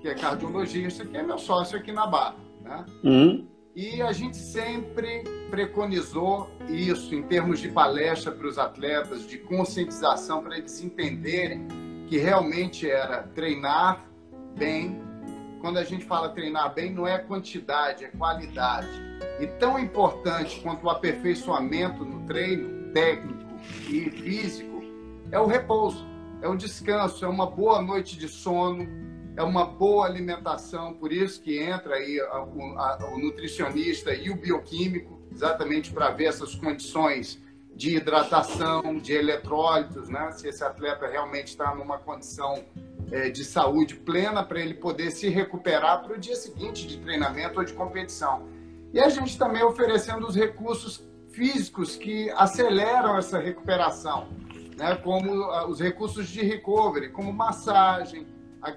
que 0.00 0.08
é 0.08 0.14
cardiologista, 0.14 1.04
que 1.04 1.16
é 1.16 1.22
meu 1.22 1.38
sócio 1.38 1.78
aqui 1.78 1.92
na 1.92 2.06
Barra, 2.06 2.36
né? 2.62 2.86
Hum, 3.04 3.46
E 3.76 4.00
a 4.02 4.12
gente 4.12 4.36
sempre 4.36 5.24
preconizou 5.50 6.50
isso 6.68 7.14
em 7.14 7.22
termos 7.22 7.60
de 7.60 7.68
palestra 7.68 8.32
para 8.32 8.46
os 8.46 8.58
atletas, 8.58 9.26
de 9.26 9.38
conscientização 9.38 10.42
para 10.42 10.56
eles 10.58 10.82
entenderem 10.82 11.68
que 12.08 12.18
realmente 12.18 12.90
era 12.90 13.22
treinar 13.22 14.09
bem. 14.56 15.00
Quando 15.60 15.78
a 15.78 15.84
gente 15.84 16.04
fala 16.04 16.30
treinar 16.30 16.74
bem, 16.74 16.92
não 16.92 17.06
é 17.06 17.18
quantidade, 17.18 18.04
é 18.04 18.08
qualidade. 18.08 18.88
E 19.38 19.46
tão 19.58 19.78
importante 19.78 20.60
quanto 20.60 20.84
o 20.86 20.90
aperfeiçoamento 20.90 22.04
no 22.04 22.26
treino 22.26 22.92
técnico 22.92 23.50
e 23.88 24.10
físico 24.10 24.82
é 25.30 25.38
o 25.38 25.46
repouso, 25.46 26.06
é 26.42 26.48
o 26.48 26.56
descanso, 26.56 27.24
é 27.24 27.28
uma 27.28 27.46
boa 27.46 27.82
noite 27.82 28.18
de 28.18 28.26
sono, 28.28 28.88
é 29.36 29.42
uma 29.42 29.64
boa 29.64 30.06
alimentação, 30.06 30.94
por 30.94 31.12
isso 31.12 31.40
que 31.42 31.58
entra 31.58 31.94
aí 31.94 32.20
a- 32.20 32.24
a- 32.36 32.98
o 33.12 33.18
nutricionista 33.18 34.12
e 34.14 34.30
o 34.30 34.36
bioquímico, 34.36 35.20
exatamente 35.30 35.92
para 35.92 36.10
ver 36.10 36.24
essas 36.24 36.54
condições 36.54 37.40
de 37.74 37.96
hidratação, 37.96 38.98
de 38.98 39.12
eletrólitos, 39.12 40.08
né? 40.08 40.32
Se 40.32 40.48
esse 40.48 40.62
atleta 40.64 41.06
realmente 41.06 41.48
está 41.48 41.74
numa 41.74 41.98
condição 41.98 42.64
de 43.30 43.44
saúde 43.44 43.96
plena 43.96 44.42
para 44.42 44.60
ele 44.60 44.74
poder 44.74 45.10
se 45.10 45.28
recuperar 45.28 46.02
para 46.02 46.14
o 46.14 46.18
dia 46.18 46.36
seguinte 46.36 46.86
de 46.86 46.98
treinamento 46.98 47.58
ou 47.58 47.64
de 47.64 47.72
competição. 47.72 48.48
E 48.92 49.00
a 49.00 49.08
gente 49.08 49.38
também 49.38 49.62
oferecendo 49.62 50.26
os 50.26 50.34
recursos 50.34 51.04
físicos 51.30 51.96
que 51.96 52.30
aceleram 52.30 53.16
essa 53.16 53.38
recuperação, 53.38 54.28
né? 54.76 54.96
Como 54.96 55.44
ah, 55.44 55.68
os 55.68 55.80
recursos 55.80 56.28
de 56.28 56.42
recovery, 56.42 57.10
como 57.10 57.32
massagem, 57.32 58.26
a 58.62 58.68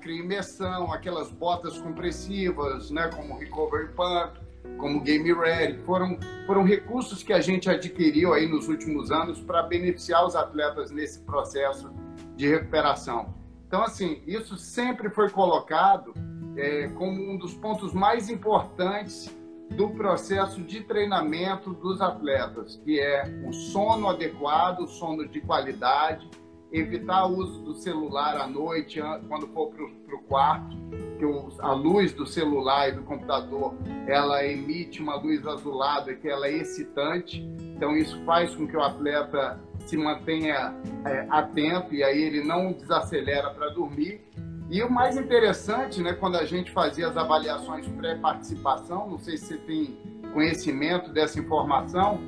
aquelas 0.94 1.30
botas 1.32 1.78
compressivas, 1.78 2.90
né, 2.90 3.10
como 3.14 3.38
Recovery 3.38 3.90
Pump, 3.90 4.40
como 4.78 5.02
Game 5.02 5.34
Ready, 5.34 5.80
foram, 5.80 6.18
foram 6.48 6.64
recursos 6.64 7.22
que 7.22 7.34
a 7.34 7.42
gente 7.42 7.70
adquiriu 7.70 8.34
aí 8.34 8.48
nos 8.48 8.70
últimos 8.70 9.12
anos 9.12 9.42
para 9.42 9.64
beneficiar 9.64 10.26
os 10.26 10.36
atletas 10.36 10.90
nesse 10.90 11.20
processo 11.20 11.92
de 12.36 12.48
recuperação. 12.48 13.43
Então, 13.74 13.86
assim, 13.86 14.22
isso 14.28 14.56
sempre 14.56 15.10
foi 15.10 15.32
colocado 15.32 16.14
é, 16.56 16.90
como 16.90 17.20
um 17.32 17.36
dos 17.36 17.56
pontos 17.56 17.92
mais 17.92 18.30
importantes 18.30 19.36
do 19.76 19.90
processo 19.90 20.62
de 20.62 20.82
treinamento 20.82 21.74
dos 21.74 22.00
atletas, 22.00 22.80
que 22.86 23.00
é 23.00 23.24
o 23.44 23.52
sono 23.52 24.08
adequado, 24.10 24.82
o 24.82 24.88
sono 24.88 25.28
de 25.28 25.42
qualidade, 25.42 26.30
evitar 26.72 27.26
o 27.26 27.36
uso 27.36 27.64
do 27.64 27.74
celular 27.74 28.38
à 28.38 28.46
noite, 28.46 29.00
an- 29.02 29.22
quando 29.28 29.48
for 29.48 29.72
para 29.72 30.16
o 30.18 30.20
quarto, 30.22 30.78
que 31.18 31.26
a 31.60 31.74
luz 31.74 32.14
do 32.14 32.28
celular 32.28 32.90
e 32.90 32.92
do 32.92 33.02
computador, 33.02 33.74
ela 34.06 34.46
emite 34.46 35.02
uma 35.02 35.16
luz 35.16 35.48
azulada 35.48 36.14
que 36.14 36.30
ela 36.30 36.46
é 36.46 36.54
excitante, 36.58 37.42
então 37.76 37.98
isso 37.98 38.24
faz 38.24 38.54
com 38.56 38.68
que 38.68 38.78
o 38.78 38.84
atleta 38.84 39.60
se 39.86 39.98
mantenha 39.98 40.74
é, 41.06 41.26
atento 41.30 41.94
e 41.94 42.04
aí 42.04 42.22
ele 42.22 42.44
não 42.44 42.72
desacelera 42.72 43.50
para 43.52 43.70
dormir. 43.70 44.22
E 44.70 44.82
o 44.82 44.90
mais 44.90 45.18
interessante, 45.18 46.02
né, 46.02 46.14
quando 46.14 46.36
a 46.36 46.46
gente 46.46 46.72
fazia 46.72 47.08
as 47.08 47.18
avaliações 47.18 47.88
pré-participação, 47.88 49.10
não 49.10 49.20
sei 49.20 49.38
se 49.38 49.48
você 49.48 49.58
tem 49.58 49.98
conhecimento 50.34 51.12
dessa 51.12 51.40
informação, 51.40 52.20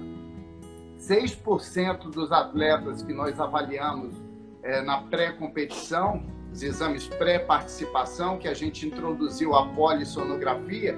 6% 1.00 2.12
dos 2.12 2.32
atletas 2.32 3.02
que 3.02 3.14
nós 3.14 3.40
avaliamos 3.40 4.16
é, 4.62 4.82
na 4.82 5.02
pré-competição, 5.02 6.24
os 6.52 6.62
exames 6.64 7.08
pré-participação, 7.08 8.38
que 8.38 8.48
a 8.48 8.54
gente 8.54 8.86
introduziu 8.86 9.56
a 9.56 9.68
polissonografia, 9.70 10.98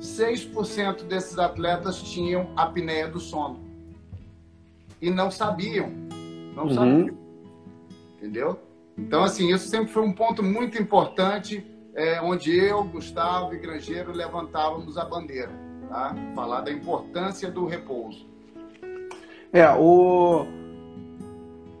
6% 0.00 1.04
desses 1.04 1.38
atletas 1.38 2.02
tinham 2.02 2.50
apneia 2.56 3.08
do 3.08 3.20
sono. 3.20 3.65
E 5.00 5.10
não 5.10 5.30
sabiam. 5.30 5.90
Não 6.54 6.64
Uhum. 6.64 6.74
sabiam. 6.74 7.16
Entendeu? 8.16 8.58
Então, 8.98 9.24
assim, 9.24 9.52
isso 9.52 9.68
sempre 9.68 9.88
foi 9.88 10.02
um 10.02 10.12
ponto 10.12 10.42
muito 10.42 10.80
importante, 10.80 11.64
é, 11.94 12.20
onde 12.20 12.56
eu, 12.56 12.82
Gustavo 12.84 13.54
e 13.54 13.58
Grangeiro 13.58 14.10
levantávamos 14.12 14.96
a 14.96 15.04
bandeira. 15.04 15.52
Tá? 15.88 16.14
Falar 16.34 16.62
da 16.62 16.72
importância 16.72 17.50
do 17.50 17.66
repouso. 17.66 18.26
É, 19.52 19.68
o... 19.78 20.44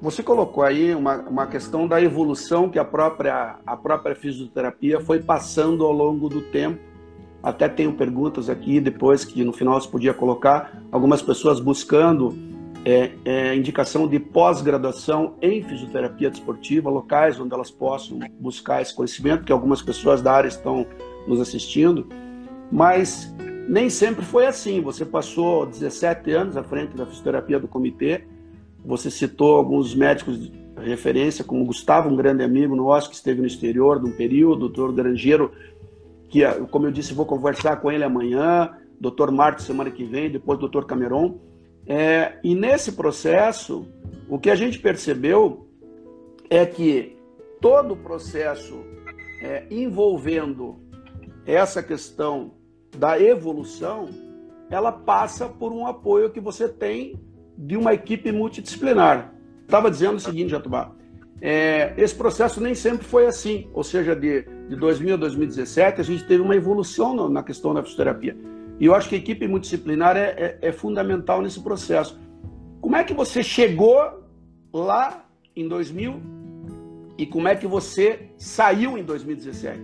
você 0.00 0.22
colocou 0.22 0.62
aí 0.62 0.94
uma, 0.94 1.16
uma 1.22 1.46
questão 1.46 1.88
da 1.88 2.00
evolução 2.00 2.68
que 2.70 2.78
a 2.78 2.84
própria, 2.84 3.56
a 3.66 3.76
própria 3.76 4.14
fisioterapia 4.14 5.00
foi 5.00 5.20
passando 5.20 5.84
ao 5.84 5.92
longo 5.92 6.28
do 6.28 6.40
tempo 6.42 6.78
Até 7.42 7.68
tenho 7.68 7.92
perguntas 7.92 8.48
aqui 8.48 8.80
depois 8.80 9.24
que 9.24 9.44
no 9.44 9.52
final 9.52 9.80
se 9.80 9.88
podia 9.88 10.12
colocar. 10.12 10.82
Algumas 10.90 11.22
pessoas 11.22 11.60
buscando 11.60 12.30
é, 12.86 13.10
é, 13.24 13.56
indicação 13.56 14.06
de 14.06 14.20
pós-graduação 14.20 15.34
em 15.42 15.60
fisioterapia 15.60 16.30
desportiva, 16.30 16.88
locais 16.88 17.40
onde 17.40 17.52
elas 17.52 17.68
possam 17.68 18.20
buscar 18.38 18.80
esse 18.80 18.94
conhecimento, 18.94 19.44
que 19.44 19.50
algumas 19.50 19.82
pessoas 19.82 20.22
da 20.22 20.32
área 20.32 20.46
estão 20.46 20.86
nos 21.26 21.40
assistindo. 21.40 22.06
Mas 22.70 23.34
nem 23.68 23.90
sempre 23.90 24.24
foi 24.24 24.46
assim. 24.46 24.80
Você 24.82 25.04
passou 25.04 25.66
17 25.66 26.30
anos 26.30 26.56
à 26.56 26.62
frente 26.62 26.96
da 26.96 27.04
fisioterapia 27.04 27.58
do 27.58 27.66
comitê. 27.66 28.22
Você 28.84 29.10
citou 29.10 29.56
alguns 29.56 29.92
médicos 29.92 30.38
de 30.38 30.52
referência, 30.76 31.42
como 31.42 31.64
Gustavo, 31.64 32.08
um 32.08 32.14
grande 32.14 32.44
amigo 32.44 32.76
nosso 32.76 33.10
que 33.10 33.16
esteve 33.16 33.40
no 33.40 33.48
exterior 33.48 33.98
de 33.98 34.08
um 34.08 34.12
período, 34.12 34.66
o 34.66 34.68
doutor 34.68 34.92
Grangeiro, 34.92 35.50
que, 36.28 36.44
como 36.70 36.86
eu 36.86 36.92
disse, 36.92 37.12
vou 37.12 37.26
conversar 37.26 37.80
com 37.80 37.90
ele 37.90 38.04
amanhã, 38.04 38.70
doutor 39.00 39.32
Marto 39.32 39.60
semana 39.60 39.90
que 39.90 40.04
vem, 40.04 40.30
depois 40.30 40.56
doutor 40.56 40.86
Cameron. 40.86 41.40
É, 41.86 42.38
e 42.42 42.54
nesse 42.54 42.92
processo, 42.92 43.86
o 44.28 44.38
que 44.38 44.50
a 44.50 44.56
gente 44.56 44.78
percebeu 44.78 45.68
é 46.50 46.66
que 46.66 47.16
todo 47.60 47.94
o 47.94 47.96
processo 47.96 48.84
é, 49.40 49.64
envolvendo 49.70 50.80
essa 51.46 51.82
questão 51.82 52.54
da 52.96 53.20
evolução, 53.20 54.08
ela 54.70 54.90
passa 54.90 55.48
por 55.48 55.72
um 55.72 55.86
apoio 55.86 56.30
que 56.30 56.40
você 56.40 56.68
tem 56.68 57.20
de 57.56 57.76
uma 57.76 57.94
equipe 57.94 58.32
multidisciplinar. 58.32 59.32
Estava 59.62 59.90
dizendo 59.90 60.16
o 60.16 60.20
seguinte, 60.20 60.50
Jatubá, 60.50 60.92
é, 61.40 61.94
esse 61.96 62.14
processo 62.14 62.60
nem 62.60 62.74
sempre 62.74 63.06
foi 63.06 63.26
assim, 63.26 63.68
ou 63.72 63.84
seja, 63.84 64.14
de, 64.14 64.42
de 64.68 64.76
2000 64.76 65.14
a 65.14 65.16
2017 65.16 66.00
a 66.00 66.04
gente 66.04 66.24
teve 66.26 66.42
uma 66.42 66.56
evolução 66.56 67.28
na 67.28 67.42
questão 67.42 67.74
da 67.74 67.82
fisioterapia. 67.82 68.36
E 68.78 68.86
eu 68.86 68.94
acho 68.94 69.08
que 69.08 69.14
a 69.14 69.18
equipe 69.18 69.48
multidisciplinar 69.48 70.16
é, 70.16 70.58
é, 70.60 70.68
é 70.68 70.72
fundamental 70.72 71.40
nesse 71.40 71.60
processo. 71.60 72.18
Como 72.80 72.96
é 72.96 73.04
que 73.04 73.14
você 73.14 73.42
chegou 73.42 74.22
lá 74.72 75.24
em 75.54 75.66
2000 75.66 76.20
e 77.18 77.26
como 77.26 77.48
é 77.48 77.56
que 77.56 77.66
você 77.66 78.30
saiu 78.36 78.98
em 78.98 79.02
2017? 79.02 79.80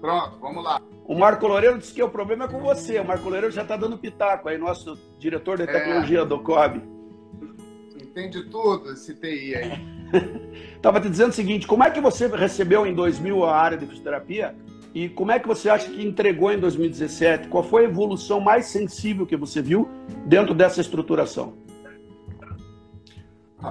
Pronto, 0.00 0.38
vamos 0.40 0.64
lá. 0.64 0.80
O 1.04 1.14
Marco 1.14 1.46
Loureiro 1.46 1.78
disse 1.78 1.94
que 1.94 2.02
o 2.02 2.08
problema 2.10 2.44
é 2.44 2.48
com 2.48 2.60
você. 2.60 2.98
O 3.00 3.04
Marco 3.06 3.24
Loureiro 3.24 3.50
já 3.50 3.62
está 3.62 3.76
dando 3.76 3.96
pitaco 3.96 4.48
aí, 4.48 4.58
nosso 4.58 4.98
diretor 5.18 5.56
de 5.56 5.66
tecnologia 5.66 6.20
é. 6.20 6.24
do 6.24 6.38
COB. 6.40 6.82
Entende 8.00 8.42
tudo 8.50 8.92
esse 8.92 9.14
TI 9.14 9.54
aí. 9.54 9.98
Estava 10.76 11.00
te 11.00 11.08
dizendo 11.08 11.30
o 11.30 11.34
seguinte: 11.34 11.66
como 11.66 11.84
é 11.84 11.90
que 11.90 12.00
você 12.00 12.26
recebeu 12.26 12.86
em 12.86 12.94
2000 12.94 13.44
a 13.44 13.56
área 13.56 13.78
de 13.78 13.86
fisioterapia? 13.86 14.54
E 14.94 15.08
como 15.08 15.30
é 15.30 15.38
que 15.38 15.46
você 15.46 15.68
acha 15.68 15.90
que 15.90 16.04
entregou 16.04 16.52
em 16.52 16.58
2017? 16.58 17.48
Qual 17.48 17.62
foi 17.62 17.84
a 17.84 17.88
evolução 17.88 18.40
mais 18.40 18.66
sensível 18.66 19.26
que 19.26 19.36
você 19.36 19.60
viu 19.60 19.88
dentro 20.26 20.54
dessa 20.54 20.80
estruturação? 20.80 21.54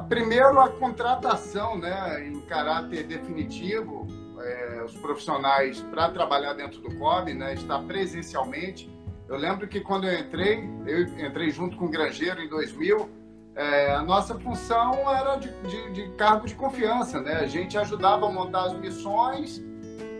Primeiro, 0.09 0.59
a 0.59 0.69
contratação 0.69 1.77
né, 1.77 2.27
em 2.27 2.41
caráter 2.41 3.03
definitivo 3.03 4.05
é, 4.39 4.83
os 4.83 4.93
profissionais 4.95 5.81
para 5.81 6.09
trabalhar 6.09 6.53
dentro 6.53 6.79
do 6.81 6.93
COB, 6.97 7.33
né, 7.33 7.53
estar 7.53 7.79
presencialmente. 7.79 8.89
Eu 9.27 9.37
lembro 9.37 9.67
que 9.67 9.81
quando 9.81 10.07
eu 10.07 10.19
entrei, 10.19 10.69
eu 10.85 11.03
entrei 11.25 11.49
junto 11.49 11.77
com 11.77 11.85
o 11.85 11.89
Grangeiro 11.89 12.41
em 12.41 12.49
2000, 12.49 13.09
é, 13.55 13.91
a 13.91 14.03
nossa 14.03 14.37
função 14.39 14.93
era 15.09 15.35
de, 15.37 15.49
de, 15.63 15.91
de, 15.91 16.09
cargo 16.11 16.45
de 16.45 16.53
confiança, 16.53 17.19
né? 17.19 17.37
A 17.37 17.47
gente 17.47 17.75
ajudava 17.75 18.27
a 18.27 18.31
montar 18.31 18.65
as 18.65 18.73
missões, 18.73 19.63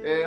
é, 0.07 0.23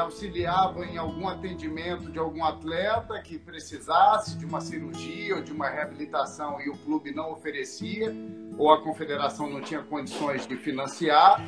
em 0.93 0.99
algum 0.99 1.27
atendimento 1.27 2.12
de 2.12 2.19
algum 2.19 2.45
atleta 2.45 3.19
que 3.23 3.38
precisasse 3.38 4.37
de 4.37 4.45
uma 4.45 4.61
cirurgia 4.61 5.37
ou 5.37 5.43
de 5.43 5.53
uma 5.53 5.71
reabilitação 5.71 6.61
e 6.61 6.69
o 6.69 6.77
clube 6.77 7.14
não 7.14 7.33
oferecia, 7.33 8.14
ou 8.59 8.71
a 8.71 8.83
confederação 8.83 9.49
não 9.49 9.62
tinha 9.62 9.83
condições 9.83 10.47
de 10.47 10.55
financiar. 10.57 11.43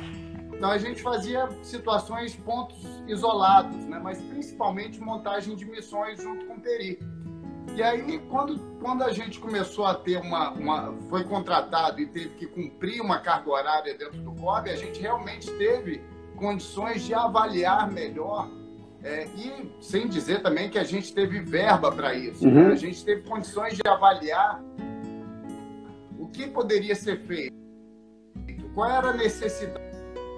Então 0.51 0.71
a 0.71 0.79
gente 0.79 1.01
fazia 1.03 1.47
situações, 1.61 2.35
pontos 2.35 2.77
isolados, 3.07 3.85
né? 3.85 3.99
mas 4.01 4.19
principalmente 4.21 4.99
montagem 4.99 5.55
de 5.55 5.65
missões 5.65 6.19
junto 6.19 6.45
com 6.47 6.55
o 6.55 6.59
Peri. 6.59 6.99
E 7.75 7.81
aí, 7.81 8.19
quando, 8.29 8.59
quando 8.79 9.03
a 9.03 9.11
gente 9.11 9.39
começou 9.39 9.85
a 9.85 9.95
ter 9.95 10.19
uma, 10.19 10.51
uma. 10.51 10.93
foi 11.09 11.23
contratado 11.23 11.99
e 12.01 12.05
teve 12.05 12.29
que 12.35 12.45
cumprir 12.45 13.01
uma 13.01 13.19
carga 13.19 13.49
horária 13.49 13.97
dentro 13.97 14.19
do 14.21 14.31
COB, 14.33 14.69
a 14.69 14.75
gente 14.75 14.99
realmente 14.99 15.49
teve 15.57 16.01
condições 16.33 17.03
de 17.03 17.13
avaliar 17.13 17.91
melhor. 17.91 18.49
É, 19.03 19.27
e 19.35 19.69
sem 19.81 20.07
dizer 20.07 20.41
também 20.41 20.69
que 20.69 20.79
a 20.79 20.83
gente 20.83 21.13
teve 21.13 21.41
verba 21.41 21.91
para 21.91 22.13
isso. 22.13 22.45
Né? 22.45 22.51
Uhum. 22.51 22.67
Né? 22.69 22.73
A 22.73 22.77
gente 22.77 23.03
teve 23.03 23.21
condições 23.23 23.73
de 23.73 23.81
avaliar 23.85 24.63
o 26.17 26.27
que 26.27 26.47
poderia 26.47 26.95
ser 26.95 27.19
feito, 27.25 27.53
qual 28.73 28.89
era 28.89 29.09
a 29.09 29.13
necessidade 29.13 29.93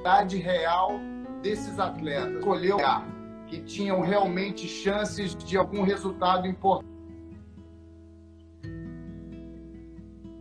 necessidade 0.06 0.38
real 0.38 1.00
desses 1.42 1.80
atletas. 1.80 2.36
Escolheu 2.36 2.78
que 3.48 3.62
tinham 3.62 4.02
realmente 4.02 4.68
chances 4.68 5.36
de 5.36 5.58
algum 5.58 5.84
resultado 5.84 6.48
importante. 6.48 6.94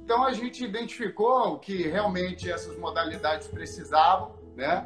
Então 0.04 0.22
a 0.22 0.32
gente 0.32 0.62
identificou 0.62 1.54
o 1.54 1.58
que 1.58 1.88
realmente 1.88 2.50
essas 2.50 2.78
modalidades 2.78 3.48
precisavam, 3.48 4.32
né? 4.54 4.84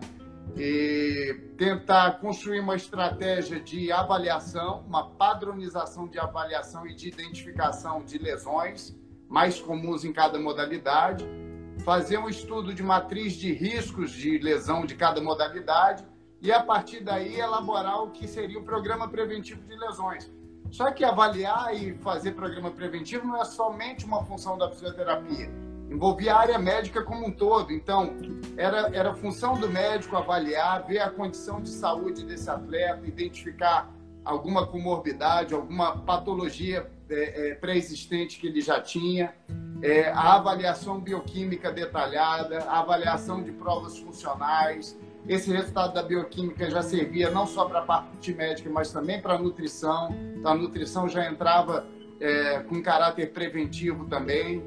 E 0.59 1.35
tentar 1.57 2.19
construir 2.21 2.61
uma 2.61 2.75
estratégia 2.75 3.61
de 3.61 3.93
avaliação, 3.93 4.85
uma 4.87 5.09
padronização 5.11 6.09
de 6.09 6.19
avaliação 6.19 6.87
e 6.87 6.95
de 6.95 7.09
identificação 7.09 8.05
de 8.05 8.19
lesões 8.19 8.97
mais 9.29 9.61
comuns 9.61 10.05
em 10.05 10.13
cada 10.13 10.39
modalidade 10.39 11.25
fazer 11.85 12.19
um 12.19 12.29
estudo 12.29 12.75
de 12.75 12.83
matriz 12.83 13.35
de 13.35 13.53
riscos 13.53 14.11
de 14.11 14.39
lesão 14.39 14.85
de 14.85 14.95
cada 14.95 15.21
modalidade 15.21 16.05
e, 16.41 16.53
a 16.53 16.63
partir 16.63 17.01
daí, 17.01 17.37
elaborar 17.37 18.03
o 18.03 18.11
que 18.11 18.27
seria 18.27 18.59
o 18.59 18.65
programa 18.65 19.09
preventivo 19.09 19.63
de 19.63 19.77
lesões. 19.77 20.31
Só 20.71 20.91
que 20.91 21.05
avaliar 21.05 21.75
e 21.75 21.95
fazer 21.95 22.33
programa 22.33 22.71
preventivo 22.71 23.27
não 23.27 23.41
é 23.41 23.45
somente 23.45 24.05
uma 24.05 24.23
função 24.25 24.59
da 24.59 24.69
fisioterapia. 24.71 25.68
Envolvia 25.91 26.35
a 26.35 26.41
área 26.41 26.59
médica 26.59 27.03
como 27.03 27.27
um 27.27 27.33
todo. 27.33 27.73
Então, 27.73 28.17
era, 28.57 28.91
era 28.95 29.15
função 29.15 29.59
do 29.59 29.69
médico 29.69 30.17
avaliar, 30.17 30.87
ver 30.87 31.01
a 31.01 31.11
condição 31.11 31.61
de 31.63 31.71
saúde 31.71 32.25
desse 32.25 32.51
atleta, 32.51 33.07
identificar 33.07 33.91
alguma 34.25 34.67
comorbidade, 34.67 35.55
alguma 35.55 35.97
patologia 36.03 36.87
é, 37.09 37.51
é, 37.51 37.55
pré-existente 37.55 38.39
que 38.39 38.47
ele 38.47 38.61
já 38.61 38.81
tinha 38.81 39.35
é, 39.81 40.09
a 40.11 40.35
avaliação 40.35 41.01
bioquímica 41.01 41.73
detalhada, 41.73 42.65
a 42.65 42.81
avaliação 42.81 43.43
de 43.43 43.53
provas 43.53 43.99
funcionais. 43.99 44.99
Esse 45.27 45.53
resultado 45.53 45.95
da 45.95 46.03
bioquímica 46.03 46.71
já 46.71 46.83
servia 46.83 47.31
não 47.31 47.47
só 47.47 47.65
para 47.65 47.81
a 47.81 47.83
parte 47.83 48.35
médica, 48.35 48.69
mas 48.71 48.93
também 48.93 49.21
para 49.21 49.35
a 49.35 49.39
nutrição. 49.39 50.15
Então, 50.37 50.53
a 50.53 50.55
nutrição 50.55 51.09
já 51.09 51.27
entrava 51.31 51.87
é, 52.21 52.61
com 52.61 52.83
caráter 52.83 53.33
preventivo 53.33 54.05
também. 54.07 54.63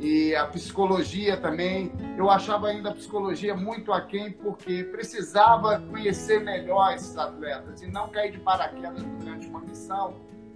E 0.00 0.34
a 0.34 0.46
psicologia 0.46 1.36
também. 1.36 1.92
Eu 2.16 2.30
achava 2.30 2.68
ainda 2.68 2.90
a 2.90 2.94
psicologia 2.94 3.54
muito 3.54 3.92
aquém, 3.92 4.32
porque 4.32 4.84
precisava 4.84 5.80
conhecer 5.80 6.40
melhor 6.40 6.94
esses 6.94 7.16
atletas 7.16 7.82
e 7.82 7.86
não 7.86 8.08
cair 8.08 8.32
de 8.32 8.38
paraquedas 8.38 9.02
durante 9.02 9.46
uma 9.48 9.60
missão 9.60 10.14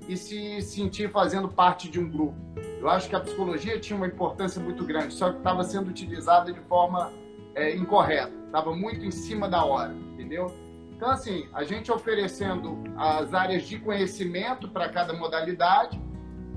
e 0.09 0.17
se 0.17 0.61
sentir 0.63 1.11
fazendo 1.11 1.49
parte 1.49 1.89
de 1.89 1.99
um 1.99 2.09
grupo. 2.09 2.37
Eu 2.81 2.89
acho 2.89 3.09
que 3.09 3.15
a 3.15 3.21
psicologia 3.21 3.79
tinha 3.79 3.97
uma 3.97 4.07
importância 4.07 4.61
muito 4.61 4.85
grande, 4.85 5.15
só 5.15 5.31
que 5.31 5.39
estava 5.39 5.63
sendo 5.63 5.89
utilizada 5.89 6.53
de 6.53 6.61
forma 6.61 7.13
é, 7.55 7.75
incorreta, 7.77 8.33
estava 8.47 8.75
muito 8.75 9.05
em 9.05 9.11
cima 9.11 9.49
da 9.49 9.65
hora, 9.65 9.93
entendeu? 10.13 10.53
Então, 10.97 11.11
assim, 11.11 11.49
a 11.53 11.65
gente 11.65 11.91
oferecendo 11.91 12.79
as 12.97 13.35
áreas 13.35 13.65
de 13.65 13.79
conhecimento 13.79 14.69
para 14.69 14.89
cada 14.89 15.13
modalidade 15.13 16.01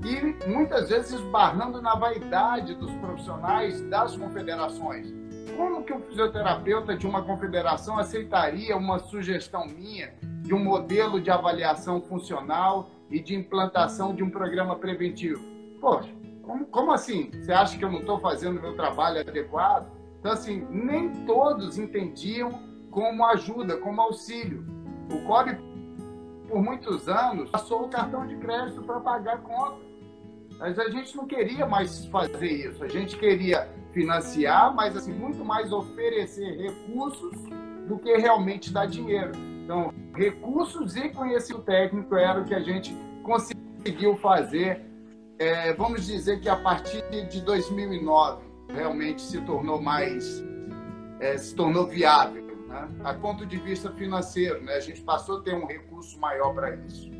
e 0.04 0.48
muitas 0.48 0.88
vezes 0.88 1.12
esbarrando 1.12 1.80
na 1.80 1.94
vaidade 1.94 2.74
dos 2.74 2.92
profissionais 2.96 3.80
das 3.88 4.16
confederações. 4.16 5.14
Como 5.56 5.84
que 5.84 5.92
um 5.92 6.02
fisioterapeuta 6.02 6.96
de 6.96 7.06
uma 7.06 7.22
confederação 7.22 7.98
aceitaria 7.98 8.76
uma 8.76 8.98
sugestão 8.98 9.66
minha 9.66 10.14
de 10.42 10.54
um 10.54 10.62
modelo 10.62 11.20
de 11.20 11.30
avaliação 11.30 12.00
funcional 12.00 12.90
e 13.10 13.20
de 13.20 13.34
implantação 13.34 14.14
de 14.14 14.22
um 14.22 14.30
programa 14.30 14.76
preventivo. 14.76 15.42
Poxa, 15.80 16.10
como, 16.42 16.66
como 16.66 16.92
assim? 16.92 17.30
Você 17.32 17.52
acha 17.52 17.76
que 17.76 17.84
eu 17.84 17.90
não 17.90 18.00
estou 18.00 18.18
fazendo 18.20 18.60
meu 18.60 18.74
trabalho 18.76 19.20
adequado? 19.20 19.90
Então, 20.20 20.32
assim, 20.32 20.66
nem 20.70 21.24
todos 21.24 21.78
entendiam 21.78 22.50
como 22.90 23.24
ajuda, 23.26 23.76
como 23.76 24.00
auxílio. 24.00 24.64
O 25.10 25.26
COB, 25.26 25.56
por 26.48 26.62
muitos 26.62 27.08
anos, 27.08 27.50
passou 27.50 27.84
o 27.84 27.88
cartão 27.88 28.26
de 28.26 28.36
crédito 28.36 28.82
para 28.82 29.00
pagar 29.00 29.34
a 29.34 29.38
conta. 29.38 29.85
Mas 30.58 30.78
a 30.78 30.88
gente 30.88 31.16
não 31.16 31.26
queria 31.26 31.66
mais 31.66 32.06
fazer 32.06 32.46
isso. 32.46 32.82
A 32.82 32.88
gente 32.88 33.16
queria 33.18 33.68
financiar, 33.92 34.74
mas 34.74 34.96
assim, 34.96 35.12
muito 35.12 35.44
mais 35.44 35.72
oferecer 35.72 36.56
recursos 36.56 37.32
do 37.86 37.98
que 37.98 38.16
realmente 38.16 38.72
dar 38.72 38.86
dinheiro. 38.86 39.32
Então, 39.64 39.92
recursos 40.14 40.96
e 40.96 41.08
conhecimento 41.08 41.64
técnico 41.64 42.14
era 42.14 42.40
o 42.40 42.44
que 42.44 42.54
a 42.54 42.60
gente 42.60 42.94
conseguiu 43.22 44.16
fazer. 44.16 44.84
É, 45.38 45.72
vamos 45.74 46.06
dizer 46.06 46.40
que 46.40 46.48
a 46.48 46.56
partir 46.56 47.02
de 47.28 47.40
2009 47.42 48.44
realmente 48.72 49.22
se 49.22 49.40
tornou 49.42 49.80
mais, 49.80 50.42
é, 51.20 51.36
se 51.36 51.54
tornou 51.54 51.86
viável, 51.86 52.44
né? 52.68 52.88
a 53.04 53.14
ponto 53.14 53.44
de 53.44 53.56
vista 53.58 53.90
financeiro. 53.92 54.62
Né? 54.62 54.74
A 54.74 54.80
gente 54.80 55.02
passou 55.02 55.38
a 55.38 55.42
ter 55.42 55.54
um 55.54 55.66
recurso 55.66 56.18
maior 56.18 56.54
para 56.54 56.74
isso. 56.76 57.15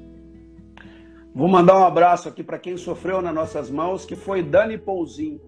Vou 1.36 1.48
mandar 1.48 1.78
um 1.78 1.84
abraço 1.84 2.30
aqui 2.30 2.42
para 2.42 2.58
quem 2.58 2.78
sofreu 2.78 3.20
nas 3.20 3.34
nossas 3.34 3.68
mãos, 3.68 4.06
que 4.06 4.16
foi 4.16 4.42
Dani 4.42 4.78
Pouzin, 4.78 5.38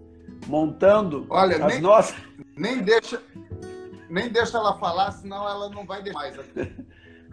montando 0.45 1.25
Olha, 1.27 1.65
as 1.65 1.73
nem, 1.73 1.81
nossas. 1.81 2.15
Nem 2.55 2.77
deixa, 2.77 3.19
nem 4.07 4.29
deixa 4.29 4.59
ela 4.59 4.77
falar, 4.77 5.11
senão 5.13 5.49
ela 5.49 5.67
não 5.71 5.87
vai 5.87 6.03
mais. 6.11 6.37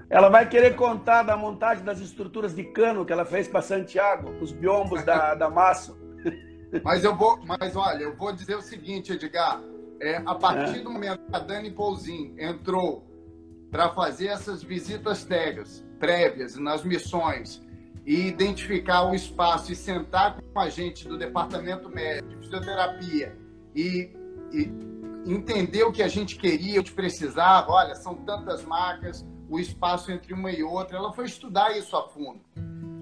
Ela 0.09 0.29
vai 0.29 0.49
querer 0.49 0.77
contar 0.77 1.25
da 1.25 1.37
montagem 1.37 1.85
das 1.85 1.99
estruturas 1.99 2.55
de 2.55 2.63
cano 2.63 3.05
que 3.05 3.13
ela 3.13 3.25
fez 3.25 3.49
para 3.49 3.61
Santiago, 3.61 4.31
os 4.41 4.53
biombos 4.53 5.03
da, 5.03 5.35
da 5.35 5.51
massa. 5.51 5.97
Mas 6.85 7.03
eu 7.03 7.17
vou, 7.17 7.41
mas 7.45 7.75
olha, 7.75 8.05
eu 8.05 8.17
vou 8.17 8.33
dizer 8.33 8.55
o 8.55 8.63
seguinte, 8.63 9.13
Edgar. 9.13 9.61
É, 10.01 10.23
a 10.25 10.35
partir 10.37 10.79
é. 10.79 10.83
do 10.83 10.93
momento 10.93 11.19
que 11.29 11.35
a 11.35 11.41
Dani 11.41 11.73
Pouzin 11.73 12.37
entrou 12.39 13.05
para 13.69 13.89
fazer 13.89 14.29
essas 14.29 14.63
visitas 14.63 15.25
técnicas 15.25 15.85
prévias 15.99 16.55
nas 16.55 16.85
missões 16.85 17.66
e 18.07 18.29
identificar 18.29 19.03
o 19.11 19.15
espaço 19.15 19.73
e 19.73 19.75
sentar 19.75 20.41
com 20.41 20.61
a 20.61 20.69
gente 20.69 21.09
do 21.09 21.19
departamento 21.19 21.89
médico 21.89 22.29
de 22.29 22.37
fisioterapia 22.37 23.37
e, 23.75 24.13
e 24.53 24.73
entender 25.27 25.83
o 25.83 25.91
que 25.91 26.05
a 26.05 26.09
gente 26.09 26.37
queria, 26.37 26.81
o 26.81 26.85
que 26.85 26.93
precisava. 26.93 27.73
Olha, 27.73 27.97
são 27.97 28.15
tantas 28.15 28.65
marcas, 28.65 29.27
o 29.51 29.59
espaço 29.59 30.13
entre 30.13 30.33
uma 30.33 30.53
e 30.53 30.63
outra. 30.63 30.99
Ela 30.99 31.13
foi 31.13 31.25
estudar 31.25 31.77
isso 31.77 31.97
a 31.97 32.09
fundo. 32.09 32.41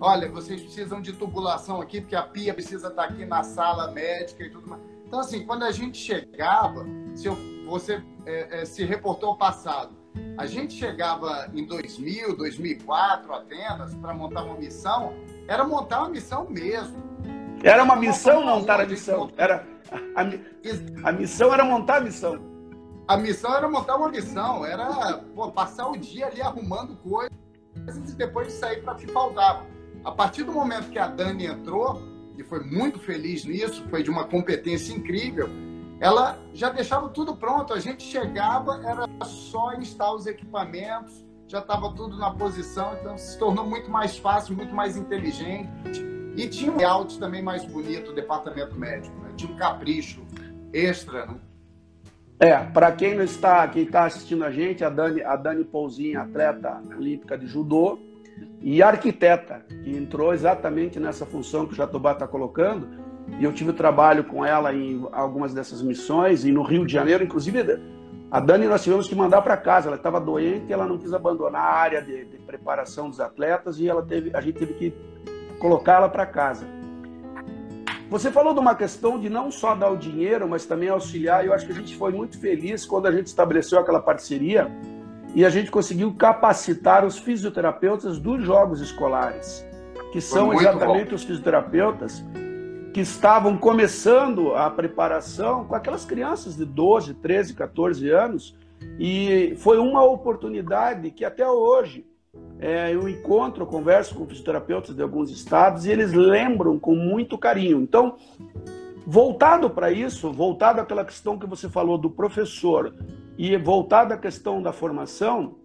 Olha, 0.01 0.31
vocês 0.31 0.63
precisam 0.63 1.03
de 1.03 1.13
tubulação 1.13 1.83
aqui, 1.83 2.01
porque 2.01 2.17
a 2.17 2.23
pia 2.23 2.55
precisa 2.55 2.89
estar 2.89 3.05
aqui 3.05 3.27
na 3.27 3.43
sala 3.43 3.91
médica 3.91 4.43
e 4.43 4.51
tudo 4.51 4.67
mais. 4.67 4.83
Então, 5.07 5.21
assim, 5.21 5.45
quando 5.45 5.65
a 5.65 5.71
gente 5.71 5.99
chegava, 5.99 6.85
se 7.15 7.27
eu, 7.27 7.37
você 7.67 8.03
é, 8.25 8.63
é, 8.63 8.65
se 8.65 8.85
reportou 8.85 9.31
ao 9.31 9.37
passado, 9.37 9.95
a 10.37 10.47
gente 10.47 10.75
chegava 10.75 11.49
em 11.55 11.65
2000, 11.65 12.37
2004, 12.37 13.33
Atenas, 13.35 13.95
para 13.95 14.13
montar 14.13 14.43
uma 14.43 14.57
missão, 14.57 15.15
era 15.47 15.65
montar 15.65 16.01
uma 16.01 16.11
missão 16.11 16.47
mesmo. 16.49 17.03
Era 17.63 17.83
uma 17.83 17.97
missão 17.97 18.45
montar 18.45 18.81
a 18.81 18.87
missão. 18.87 19.31
Era, 19.37 19.67
a, 20.15 21.09
a, 21.09 21.13
missão 21.13 21.53
era 21.53 21.65
montar 21.65 21.97
a 21.97 22.01
missão. 22.01 22.39
A 23.07 23.17
missão 23.17 23.55
era 23.55 23.69
montar 23.69 23.97
uma 23.97 24.09
missão, 24.09 24.65
era 24.65 25.19
pô, 25.35 25.51
passar 25.51 25.89
o 25.89 25.97
dia 25.97 26.27
ali 26.27 26.43
arrumando 26.43 26.97
coisas 26.97 27.33
e 28.11 28.15
depois 28.15 28.53
sair 28.53 28.83
para 28.83 28.95
o 28.95 28.97
que 28.97 29.07
faltava. 29.07 29.65
A 30.05 30.13
partir 30.13 30.43
do 30.43 30.53
momento 30.53 30.91
que 30.91 30.99
a 30.99 31.07
Dani 31.07 31.47
entrou, 31.47 32.03
e 32.37 32.43
foi 32.43 32.61
muito 32.61 32.99
feliz 32.99 33.45
nisso, 33.45 33.85
foi 33.89 34.03
de 34.03 34.11
uma 34.11 34.25
competência 34.25 34.93
incrível, 34.93 35.49
ela 36.05 36.39
já 36.53 36.69
deixava 36.69 37.09
tudo 37.09 37.35
pronto. 37.35 37.73
A 37.73 37.81
gente 37.81 38.03
chegava, 38.03 38.79
era 38.85 39.09
só 39.25 39.73
instalar 39.73 40.15
os 40.15 40.27
equipamentos, 40.27 41.25
já 41.49 41.61
estava 41.61 41.91
tudo 41.95 42.19
na 42.19 42.31
posição, 42.31 42.95
então 43.01 43.17
se 43.17 43.39
tornou 43.39 43.67
muito 43.67 43.91
mais 43.91 44.19
fácil, 44.19 44.55
muito 44.55 44.75
mais 44.75 44.99
inteligente. 44.99 46.05
E 46.37 46.47
tinha 46.47 46.71
um 46.71 46.77
layout 46.77 47.19
também 47.19 47.41
mais 47.41 47.65
bonito, 47.65 48.11
o 48.11 48.15
departamento 48.15 48.79
médico, 48.79 49.17
né? 49.23 49.31
tinha 49.35 49.51
um 49.51 49.57
capricho 49.57 50.21
extra. 50.75 51.25
Né? 51.25 51.37
É, 52.39 52.59
para 52.59 52.93
quem 52.93 53.15
não 53.15 53.25
está, 53.25 53.67
quem 53.67 53.85
está 53.85 54.05
assistindo 54.05 54.45
a 54.45 54.51
gente, 54.51 54.85
a 54.85 54.91
Dani, 54.91 55.23
a 55.23 55.37
Dani 55.37 55.65
Pouzinho, 55.65 56.21
atleta 56.21 56.83
olímpica 56.99 57.39
de 57.39 57.47
judô 57.47 57.99
e 58.61 58.83
arquiteta, 58.83 59.65
que 59.83 59.97
entrou 59.97 60.35
exatamente 60.35 61.01
nessa 61.01 61.25
função 61.25 61.65
que 61.65 61.73
o 61.73 61.77
Jatobá 61.77 62.13
está 62.13 62.29
colocando 62.29 63.14
e 63.39 63.45
eu 63.45 63.53
tive 63.53 63.73
trabalho 63.73 64.25
com 64.25 64.45
ela 64.45 64.73
em 64.73 65.07
algumas 65.13 65.53
dessas 65.53 65.83
missões, 65.83 66.45
e 66.45 66.53
no 66.53 66.63
Rio 66.63 66.87
de 66.87 66.93
Janeiro, 66.93 67.25
inclusive, 67.25 67.81
a 68.31 68.41
Dani 68.41 68.67
nós 68.67 68.83
tivemos 68.83 69.09
que 69.09 69.15
mandar 69.15 69.43
para 69.43 69.57
casa. 69.57 69.89
Ela 69.89 69.97
estava 69.97 70.21
doente, 70.21 70.73
ela 70.73 70.87
não 70.87 70.99
quis 70.99 71.13
abandonar 71.13 71.63
a 71.63 71.75
área 71.75 72.03
de, 72.03 72.25
de, 72.25 72.39
preparação 72.39 73.09
dos 73.09 73.21
atletas 73.21 73.79
e 73.79 73.89
ela 73.89 74.03
teve, 74.03 74.31
a 74.35 74.41
gente 74.41 74.59
teve 74.59 74.75
que 74.75 74.95
colocá-la 75.59 76.09
para 76.09 76.27
casa. 76.27 76.67
Você 78.11 78.31
falou 78.31 78.53
de 78.53 78.61
uma 78.61 78.75
questão 78.75 79.19
de 79.19 79.29
não 79.29 79.51
só 79.51 79.75
dar 79.75 79.91
o 79.91 79.97
dinheiro, 79.97 80.49
mas 80.49 80.67
também 80.67 80.89
auxiliar. 80.89 81.45
E 81.45 81.49
eu 81.49 81.55
acho 81.55 81.67
que 81.67 81.73
a 81.73 81.75
gente 81.75 81.97
foi 81.97 82.13
muito 82.13 82.39
feliz 82.39 82.85
quando 82.85 83.07
a 83.07 83.13
gente 83.13 83.27
estabeleceu 83.27 83.79
aquela 83.79 84.01
parceria 84.01 84.71
e 85.35 85.45
a 85.45 85.49
gente 85.49 85.71
conseguiu 85.71 86.13
capacitar 86.15 87.05
os 87.05 87.19
fisioterapeutas 87.19 88.19
dos 88.19 88.45
jogos 88.45 88.81
escolares, 88.81 89.65
que 90.13 90.21
são 90.21 90.53
exatamente 90.53 91.11
bom. 91.11 91.17
os 91.17 91.25
fisioterapeutas 91.25 92.25
que 92.95 93.01
estavam 93.01 93.57
começando 93.57 94.55
a 94.55 94.71
preparação 94.71 95.65
com 95.65 95.75
aquelas 95.75 96.05
crianças 96.05 96.57
de 96.57 96.65
12, 96.65 97.15
13, 97.15 97.53
14 97.53 98.09
anos, 98.09 98.57
e 99.01 99.57
foi 99.57 99.79
uma 99.79 100.05
oportunidade 100.05 101.11
que 101.11 101.25
até 101.25 101.45
hoje 101.45 102.07
é, 102.61 102.95
eu 102.95 103.09
encontro, 103.09 103.67
converso 103.67 104.15
com 104.15 104.25
fisioterapeutas 104.25 104.95
de 104.95 105.03
alguns 105.03 105.29
estados 105.33 105.87
e 105.87 105.91
eles 105.91 106.13
lembram 106.13 106.79
com 106.79 106.95
muito 106.95 107.37
carinho. 107.37 107.81
Então, 107.81 108.17
voltado 109.05 109.69
para 109.69 109.91
isso, 109.91 110.33
voltado 110.33 110.81
àquela 110.81 111.05
questão 111.05 111.37
que 111.37 111.49
você 111.49 111.69
falou 111.69 111.99
do 111.99 112.09
professor 112.09 112.95
e 113.37 113.57
voltado 113.57 114.15
à 114.15 114.17
questão 114.17 114.63
da 114.63 114.73
formação, 114.73 115.57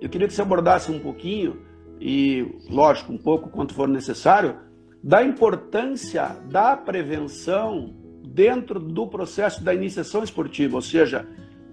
eu 0.00 0.08
queria 0.08 0.26
que 0.26 0.34
você 0.34 0.42
abordasse 0.42 0.90
um 0.90 0.98
pouquinho, 0.98 1.62
e 2.00 2.58
lógico, 2.68 3.12
um 3.12 3.18
pouco 3.18 3.48
quanto 3.48 3.74
for 3.74 3.86
necessário, 3.86 4.71
da 5.02 5.22
importância 5.22 6.36
da 6.48 6.76
prevenção 6.76 7.94
dentro 8.24 8.78
do 8.78 9.06
processo 9.06 9.62
da 9.64 9.74
iniciação 9.74 10.22
esportiva, 10.22 10.76
ou 10.76 10.82
seja, 10.82 11.26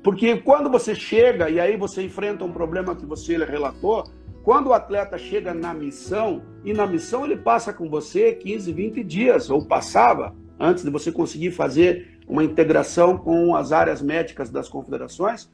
porque 0.04 0.38
quando 0.38 0.70
você 0.70 0.96
chega 0.96 1.50
e 1.50 1.60
aí 1.60 1.78
você 1.78 2.02
enfrenta 2.04 2.44
um 2.44 2.52
problema 2.52 2.96
que 2.96 3.06
você 3.06 3.38
relatou, 3.38 4.04
quando 4.44 4.68
o 4.68 4.74
atleta 4.74 5.18
chega 5.18 5.54
na 5.54 5.74
missão, 5.74 6.42
e 6.64 6.74
na 6.74 6.88
missão 6.88 7.24
ele 7.24 7.38
passa 7.38 7.72
com 7.72 7.90
você 7.90 8.34
15, 8.34 8.72
20 8.72 9.04
dias, 9.04 9.50
ou 9.50 9.66
passava, 9.66 10.36
antes 10.60 10.84
de 10.84 10.90
você 10.90 11.12
conseguir 11.12 11.52
fazer 11.52 12.20
uma 12.28 12.44
integração 12.44 13.18
com 13.18 13.56
as 13.56 13.72
áreas 13.72 14.02
médicas 14.02 14.50
das 14.50 14.68
confederações, 14.68 15.50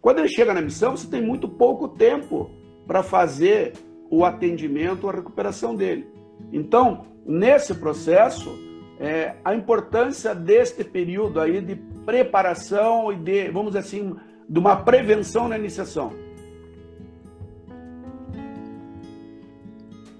quando 0.00 0.18
ele 0.18 0.28
chega 0.28 0.52
na 0.52 0.60
missão, 0.60 0.96
você 0.96 1.08
tem 1.08 1.22
muito 1.22 1.48
pouco 1.48 1.88
tempo 1.88 2.50
para 2.86 3.02
fazer 3.02 3.72
o 4.10 4.24
atendimento, 4.24 5.08
a 5.08 5.12
recuperação 5.12 5.74
dele. 5.74 6.06
Então, 6.52 7.06
nesse 7.24 7.74
processo, 7.74 8.58
é, 8.98 9.36
a 9.44 9.54
importância 9.54 10.34
deste 10.34 10.84
período 10.84 11.40
aí 11.40 11.60
de 11.60 11.76
preparação 12.04 13.12
e 13.12 13.16
de, 13.16 13.50
vamos 13.50 13.72
dizer 13.72 13.80
assim, 13.80 14.16
de 14.48 14.58
uma 14.58 14.76
prevenção 14.76 15.48
na 15.48 15.58
iniciação. 15.58 16.12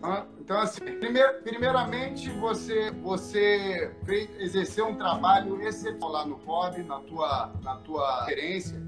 Ah, 0.02 0.26
então, 0.38 0.58
assim, 0.58 0.80
primeir, 0.80 1.42
primeiramente, 1.42 2.28
você, 2.32 2.90
você 3.02 3.90
fez, 4.04 4.28
exerceu 4.38 4.88
um 4.88 4.96
trabalho 4.96 5.62
excepcional 5.62 6.12
lá 6.12 6.26
no 6.26 6.36
COB, 6.40 6.82
na 6.82 7.00
tua, 7.00 7.52
na 7.62 7.76
tua 7.76 8.26
gerência, 8.28 8.82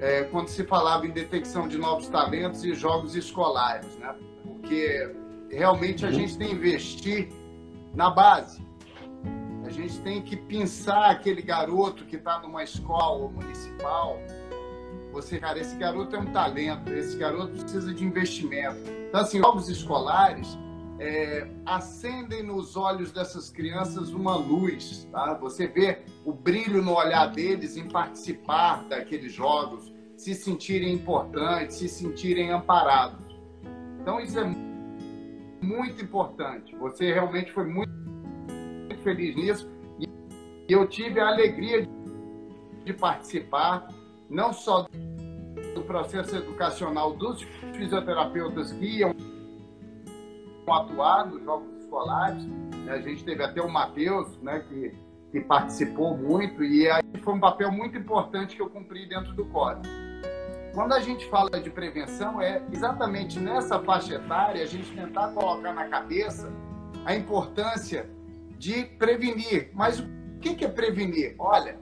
é, 0.00 0.24
quando 0.24 0.48
se 0.48 0.64
falava 0.64 1.06
em 1.06 1.10
detecção 1.10 1.68
de 1.68 1.76
novos 1.76 2.08
talentos 2.08 2.64
e 2.64 2.72
jogos 2.74 3.14
escolares, 3.14 3.94
né? 3.98 4.14
Porque 4.42 5.14
realmente 5.50 6.04
a 6.04 6.10
gente 6.10 6.36
tem 6.36 6.48
que 6.48 6.54
investir 6.54 7.28
na 7.94 8.10
base. 8.10 8.64
A 9.64 9.70
gente 9.70 9.98
tem 10.00 10.22
que 10.22 10.36
pensar 10.36 11.10
aquele 11.10 11.42
garoto 11.42 12.04
que 12.04 12.16
está 12.16 12.38
numa 12.38 12.62
escola 12.62 13.28
municipal. 13.28 14.20
Você, 15.12 15.38
cara, 15.38 15.58
esse 15.58 15.74
garoto 15.76 16.14
é 16.14 16.18
um 16.20 16.26
talento, 16.26 16.92
esse 16.92 17.16
garoto 17.16 17.58
precisa 17.58 17.92
de 17.92 18.04
investimento. 18.04 18.78
Então, 19.08 19.20
assim, 19.20 19.38
jogos 19.38 19.68
escolares 19.68 20.56
é, 20.98 21.48
acendem 21.64 22.42
nos 22.42 22.76
olhos 22.76 23.12
dessas 23.12 23.50
crianças 23.50 24.10
uma 24.10 24.36
luz, 24.36 25.08
tá? 25.10 25.34
Você 25.34 25.66
vê 25.66 26.02
o 26.24 26.32
brilho 26.32 26.82
no 26.82 26.94
olhar 26.94 27.26
deles 27.26 27.76
em 27.76 27.88
participar 27.88 28.84
daqueles 28.84 29.32
jogos, 29.32 29.92
se 30.16 30.34
sentirem 30.34 30.94
importantes, 30.94 31.76
se 31.76 31.88
sentirem 31.88 32.50
amparados. 32.50 33.24
Então, 34.00 34.20
isso 34.20 34.38
é 34.38 34.44
muito 34.44 34.65
importante. 36.06 36.74
Você 36.76 37.12
realmente 37.12 37.52
foi 37.52 37.64
muito, 37.64 37.92
muito 37.92 39.02
feliz 39.02 39.34
nisso. 39.36 39.70
E 39.98 40.72
eu 40.72 40.86
tive 40.86 41.20
a 41.20 41.28
alegria 41.28 41.86
de 42.84 42.92
participar, 42.92 43.88
não 44.28 44.52
só 44.52 44.86
do 45.74 45.82
processo 45.82 46.36
educacional 46.36 47.14
dos 47.14 47.42
fisioterapeutas 47.74 48.72
que 48.72 48.98
iam 48.98 49.14
atuar 50.68 51.26
nos 51.26 51.42
jogos 51.44 51.68
escolares. 51.78 52.44
Né? 52.44 52.92
A 52.92 53.00
gente 53.00 53.24
teve 53.24 53.42
até 53.42 53.60
o 53.60 53.68
Matheus, 53.68 54.36
né, 54.42 54.60
que, 54.68 54.92
que 55.30 55.40
participou 55.40 56.16
muito, 56.16 56.64
e 56.64 56.88
aí 56.90 57.02
foi 57.22 57.34
um 57.34 57.40
papel 57.40 57.70
muito 57.70 57.96
importante 57.96 58.56
que 58.56 58.62
eu 58.62 58.68
cumpri 58.68 59.08
dentro 59.08 59.32
do 59.34 59.44
código. 59.46 60.05
Quando 60.76 60.92
a 60.92 61.00
gente 61.00 61.26
fala 61.30 61.58
de 61.58 61.70
prevenção, 61.70 62.38
é 62.38 62.62
exatamente 62.70 63.40
nessa 63.40 63.80
faixa 63.80 64.16
etária 64.16 64.62
a 64.62 64.66
gente 64.66 64.94
tentar 64.94 65.28
colocar 65.28 65.72
na 65.72 65.88
cabeça 65.88 66.52
a 67.06 67.16
importância 67.16 68.06
de 68.58 68.84
prevenir. 68.84 69.70
Mas 69.72 70.00
o 70.00 70.04
que 70.38 70.62
é 70.66 70.68
prevenir? 70.68 71.34
Olha, 71.38 71.78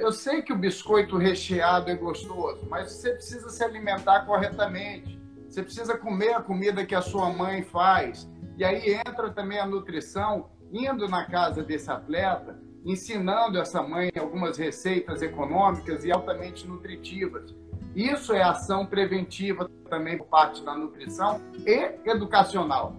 eu 0.00 0.10
sei 0.10 0.42
que 0.42 0.52
o 0.52 0.58
biscoito 0.58 1.16
recheado 1.16 1.88
é 1.88 1.94
gostoso, 1.94 2.66
mas 2.68 2.90
você 2.90 3.12
precisa 3.12 3.48
se 3.48 3.62
alimentar 3.62 4.26
corretamente. 4.26 5.22
Você 5.48 5.62
precisa 5.62 5.96
comer 5.96 6.34
a 6.34 6.42
comida 6.42 6.84
que 6.84 6.96
a 6.96 7.02
sua 7.02 7.30
mãe 7.32 7.62
faz. 7.62 8.28
E 8.58 8.64
aí 8.64 8.94
entra 9.06 9.30
também 9.30 9.60
a 9.60 9.66
nutrição, 9.68 10.50
indo 10.72 11.06
na 11.06 11.26
casa 11.26 11.62
desse 11.62 11.92
atleta, 11.92 12.60
ensinando 12.84 13.56
essa 13.56 13.80
mãe 13.84 14.10
algumas 14.18 14.58
receitas 14.58 15.22
econômicas 15.22 16.04
e 16.04 16.10
altamente 16.10 16.66
nutritivas. 16.66 17.54
Isso 17.96 18.34
é 18.34 18.42
ação 18.42 18.84
preventiva 18.84 19.70
também 19.88 20.18
por 20.18 20.26
parte 20.26 20.62
da 20.62 20.76
nutrição 20.76 21.40
e 21.66 21.94
educacional. 22.04 22.94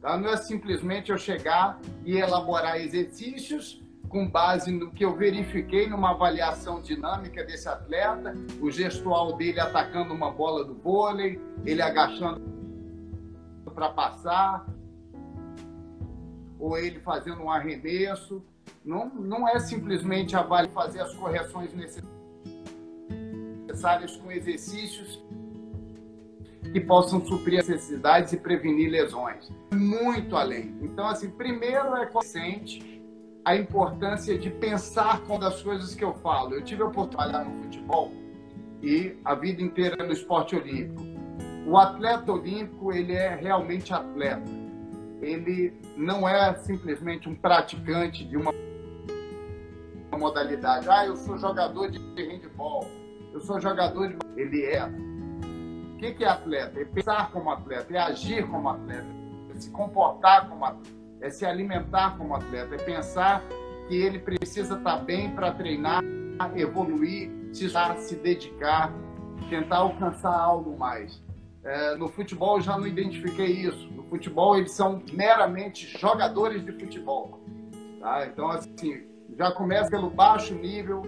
Tá? 0.00 0.16
Não 0.16 0.28
é 0.28 0.36
simplesmente 0.36 1.10
eu 1.10 1.18
chegar 1.18 1.80
e 2.04 2.16
elaborar 2.16 2.80
exercícios 2.80 3.82
com 4.08 4.30
base 4.30 4.70
no 4.70 4.92
que 4.92 5.04
eu 5.04 5.16
verifiquei 5.16 5.88
numa 5.88 6.12
avaliação 6.12 6.80
dinâmica 6.80 7.42
desse 7.42 7.68
atleta, 7.68 8.32
o 8.60 8.70
gestual 8.70 9.32
dele 9.32 9.58
atacando 9.58 10.14
uma 10.14 10.30
bola 10.30 10.64
do 10.64 10.74
vôlei, 10.74 11.40
ele 11.64 11.82
agachando 11.82 12.40
para 13.74 13.88
passar, 13.88 14.64
ou 16.60 16.78
ele 16.78 17.00
fazendo 17.00 17.42
um 17.42 17.50
arremesso. 17.50 18.40
Não, 18.84 19.08
não 19.08 19.48
é 19.48 19.58
simplesmente 19.58 20.36
avaliar 20.36 20.72
fazer 20.72 21.00
as 21.00 21.12
correções 21.12 21.74
necessárias 21.74 22.15
com 24.20 24.32
exercícios 24.32 25.22
que 26.72 26.80
possam 26.80 27.24
suprir 27.24 27.60
as 27.60 27.68
necessidades 27.68 28.32
e 28.32 28.36
prevenir 28.36 28.90
lesões. 28.90 29.48
Muito 29.72 30.36
além. 30.36 30.76
Então, 30.82 31.06
assim, 31.06 31.30
primeiro 31.30 31.94
é 31.96 32.06
consciente 32.06 33.00
a 33.44 33.54
importância 33.54 34.36
de 34.36 34.50
pensar 34.50 35.20
com 35.20 35.36
as 35.36 35.62
coisas 35.62 35.94
que 35.94 36.02
eu 36.02 36.14
falo. 36.14 36.54
Eu 36.54 36.64
tive 36.64 36.82
a 36.82 36.86
oportunidade 36.86 37.48
no 37.48 37.62
futebol 37.62 38.12
e 38.82 39.16
a 39.24 39.36
vida 39.36 39.62
inteira 39.62 40.04
no 40.04 40.12
esporte 40.12 40.56
olímpico. 40.56 41.02
O 41.64 41.76
atleta 41.76 42.32
olímpico, 42.32 42.92
ele 42.92 43.12
é 43.12 43.36
realmente 43.36 43.94
atleta. 43.94 44.50
Ele 45.22 45.72
não 45.96 46.28
é 46.28 46.54
simplesmente 46.56 47.28
um 47.28 47.36
praticante 47.36 48.24
de 48.24 48.36
uma 48.36 48.52
modalidade. 50.18 50.88
Ah, 50.90 51.06
eu 51.06 51.16
sou 51.16 51.38
jogador 51.38 51.88
de 51.90 51.98
handball, 52.16 52.86
eu 53.36 53.40
sou 53.40 53.60
jogador 53.60 54.08
de... 54.08 54.16
Ele 54.36 54.64
é. 54.64 54.84
O 54.84 55.96
que 55.98 56.24
é 56.24 56.28
atleta? 56.28 56.80
É 56.80 56.84
pensar 56.84 57.30
como 57.30 57.50
atleta, 57.50 57.94
é 57.94 57.98
agir 57.98 58.46
como 58.46 58.68
atleta, 58.68 59.06
é 59.54 59.58
se 59.58 59.70
comportar 59.70 60.48
como 60.48 60.64
atleta 60.64 60.96
é 61.20 61.30
se 61.30 61.44
alimentar 61.44 62.16
como 62.16 62.34
atleta, 62.34 62.74
é 62.74 62.78
pensar 62.78 63.42
que 63.88 63.94
ele 63.94 64.18
precisa 64.18 64.76
estar 64.76 64.96
bem 64.98 65.30
para 65.30 65.52
treinar, 65.52 66.02
evoluir, 66.54 67.30
se, 67.52 67.68
se 67.98 68.16
dedicar, 68.16 68.92
tentar 69.48 69.78
alcançar 69.78 70.34
algo 70.34 70.76
mais. 70.78 71.22
É, 71.64 71.96
no 71.96 72.08
futebol 72.08 72.56
eu 72.56 72.62
já 72.62 72.78
não 72.78 72.86
identifiquei 72.86 73.46
isso. 73.46 73.90
No 73.92 74.04
futebol 74.04 74.56
eles 74.56 74.72
são 74.72 75.02
meramente 75.12 75.98
jogadores 75.98 76.64
de 76.64 76.72
futebol. 76.72 77.40
Tá? 78.00 78.26
Então, 78.26 78.48
assim, 78.50 79.04
já 79.36 79.50
começa 79.50 79.90
pelo 79.90 80.10
baixo 80.10 80.54
nível 80.54 81.02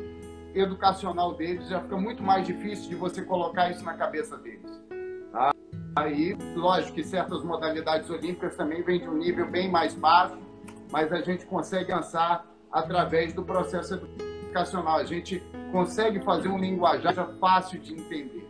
educacional 0.54 1.34
deles, 1.34 1.68
já 1.68 1.80
fica 1.80 1.96
muito 1.96 2.22
mais 2.22 2.46
difícil 2.46 2.88
de 2.88 2.94
você 2.94 3.22
colocar 3.22 3.70
isso 3.70 3.84
na 3.84 3.94
cabeça 3.94 4.36
deles. 4.38 4.82
Tá? 5.32 5.52
Aí, 5.96 6.36
lógico 6.54 6.94
que 6.94 7.04
certas 7.04 7.42
modalidades 7.42 8.08
olímpicas 8.08 8.56
também 8.56 8.82
vêm 8.82 9.00
de 9.00 9.08
um 9.08 9.16
nível 9.16 9.50
bem 9.50 9.70
mais 9.70 9.94
baixo, 9.94 10.38
mas 10.90 11.12
a 11.12 11.20
gente 11.20 11.44
consegue 11.46 11.92
avançar 11.92 12.46
através 12.70 13.32
do 13.32 13.42
processo 13.42 13.94
educacional. 13.94 14.98
A 14.98 15.04
gente 15.04 15.42
consegue 15.72 16.20
fazer 16.20 16.48
um 16.48 16.58
linguajar 16.58 17.14
fácil 17.40 17.80
de 17.80 17.94
entender. 17.94 18.46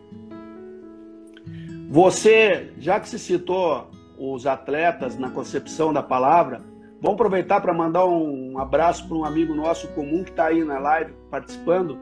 Você, 1.90 2.74
já 2.78 3.00
que 3.00 3.08
se 3.08 3.18
citou 3.18 3.90
os 4.18 4.46
atletas 4.46 5.16
na 5.16 5.30
concepção 5.30 5.92
da 5.92 6.02
palavra, 6.02 6.62
vamos 7.00 7.14
aproveitar 7.14 7.60
para 7.60 7.72
mandar 7.72 8.06
um 8.06 8.58
abraço 8.58 9.06
para 9.06 9.16
um 9.16 9.24
amigo 9.24 9.54
nosso 9.54 9.88
comum 9.88 10.24
que 10.24 10.30
está 10.30 10.46
aí 10.46 10.64
na 10.64 10.78
live 10.78 11.12
participando, 11.30 11.98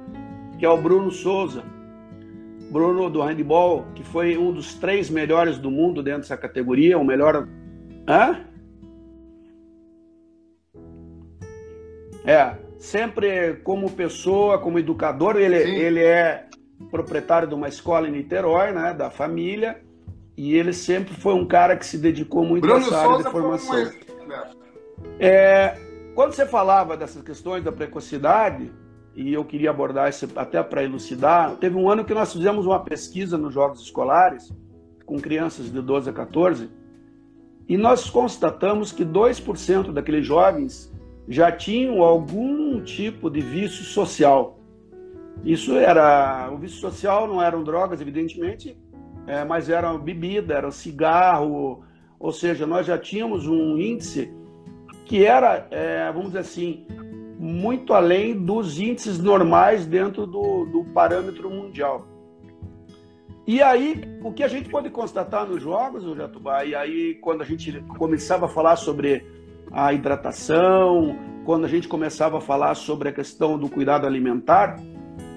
que 0.58 0.64
é 0.64 0.68
o 0.68 0.76
Bruno 0.76 1.10
Souza. 1.10 1.62
Bruno 2.70 3.08
do 3.08 3.22
handball, 3.22 3.84
que 3.94 4.02
foi 4.02 4.36
um 4.36 4.52
dos 4.52 4.74
três 4.74 5.08
melhores 5.08 5.56
do 5.56 5.70
mundo 5.70 6.02
dentro 6.02 6.22
dessa 6.22 6.36
categoria, 6.36 6.98
o 6.98 7.04
melhor. 7.04 7.48
Hã? 8.08 8.44
É, 12.24 12.56
sempre 12.78 13.54
como 13.62 13.90
pessoa, 13.90 14.58
como 14.58 14.80
educador, 14.80 15.36
ele, 15.36 15.56
ele 15.56 16.02
é 16.02 16.46
proprietário 16.90 17.46
de 17.48 17.54
uma 17.54 17.68
escola 17.68 18.08
em 18.08 18.12
Niterói, 18.12 18.72
né, 18.72 18.92
da 18.92 19.10
família, 19.10 19.80
e 20.36 20.54
ele 20.54 20.72
sempre 20.72 21.14
foi 21.14 21.34
um 21.34 21.46
cara 21.46 21.76
que 21.76 21.86
se 21.86 21.96
dedicou 21.96 22.44
muito 22.44 22.62
Bruno 22.62 22.84
a 22.84 22.86
essa 22.86 22.98
área 22.98 23.16
de 23.18 23.30
formação. 23.30 23.90
É, 25.18 25.76
quando 26.14 26.32
você 26.32 26.46
falava 26.46 26.96
dessas 26.96 27.22
questões 27.22 27.62
da 27.64 27.72
precocidade, 27.72 28.72
e 29.14 29.32
eu 29.32 29.44
queria 29.44 29.70
abordar 29.70 30.10
isso 30.10 30.28
até 30.36 30.62
para 30.62 30.84
elucidar. 30.84 31.56
Teve 31.56 31.76
um 31.76 31.90
ano 31.90 32.04
que 32.04 32.12
nós 32.12 32.32
fizemos 32.32 32.66
uma 32.66 32.80
pesquisa 32.80 33.38
nos 33.38 33.54
jogos 33.54 33.80
escolares 33.80 34.52
com 35.06 35.18
crianças 35.18 35.72
de 35.72 35.80
12 35.80 36.10
a 36.10 36.12
14 36.12 36.68
e 37.68 37.76
nós 37.76 38.10
constatamos 38.10 38.92
que 38.92 39.04
2% 39.04 39.92
daqueles 39.92 40.26
jovens 40.26 40.92
já 41.26 41.50
tinham 41.50 42.02
algum 42.02 42.80
tipo 42.82 43.28
de 43.30 43.40
vício 43.40 43.84
social. 43.84 44.60
Isso 45.44 45.74
era. 45.74 46.50
O 46.52 46.58
vício 46.58 46.78
social 46.78 47.26
não 47.26 47.42
eram 47.42 47.64
drogas, 47.64 48.00
evidentemente, 48.00 48.78
é, 49.26 49.44
mas 49.44 49.68
era 49.68 49.96
bebida, 49.98 50.54
era 50.54 50.70
cigarro, 50.70 51.82
ou 52.18 52.32
seja, 52.32 52.66
nós 52.66 52.86
já 52.86 52.96
tínhamos 52.96 53.46
um 53.46 53.76
índice 53.78 54.32
que 55.06 55.24
era, 55.24 55.66
é, 55.70 56.10
vamos 56.12 56.28
dizer 56.28 56.40
assim, 56.40 56.84
muito 57.38 57.94
além 57.94 58.34
dos 58.34 58.78
índices 58.78 59.18
normais 59.18 59.86
dentro 59.86 60.26
do, 60.26 60.66
do 60.66 60.84
parâmetro 60.92 61.48
mundial. 61.48 62.06
E 63.46 63.62
aí, 63.62 64.02
o 64.24 64.32
que 64.32 64.42
a 64.42 64.48
gente 64.48 64.68
pode 64.68 64.90
constatar 64.90 65.46
nos 65.46 65.62
jogos, 65.62 66.04
o 66.04 66.16
Jatubá, 66.16 66.64
e 66.64 66.74
aí 66.74 67.14
quando 67.14 67.42
a 67.42 67.44
gente 67.44 67.80
começava 67.96 68.46
a 68.46 68.48
falar 68.48 68.74
sobre 68.74 69.24
a 69.70 69.92
hidratação, 69.92 71.16
quando 71.44 71.64
a 71.64 71.68
gente 71.68 71.86
começava 71.86 72.38
a 72.38 72.40
falar 72.40 72.74
sobre 72.74 73.08
a 73.08 73.12
questão 73.12 73.56
do 73.56 73.68
cuidado 73.68 74.04
alimentar, 74.04 74.76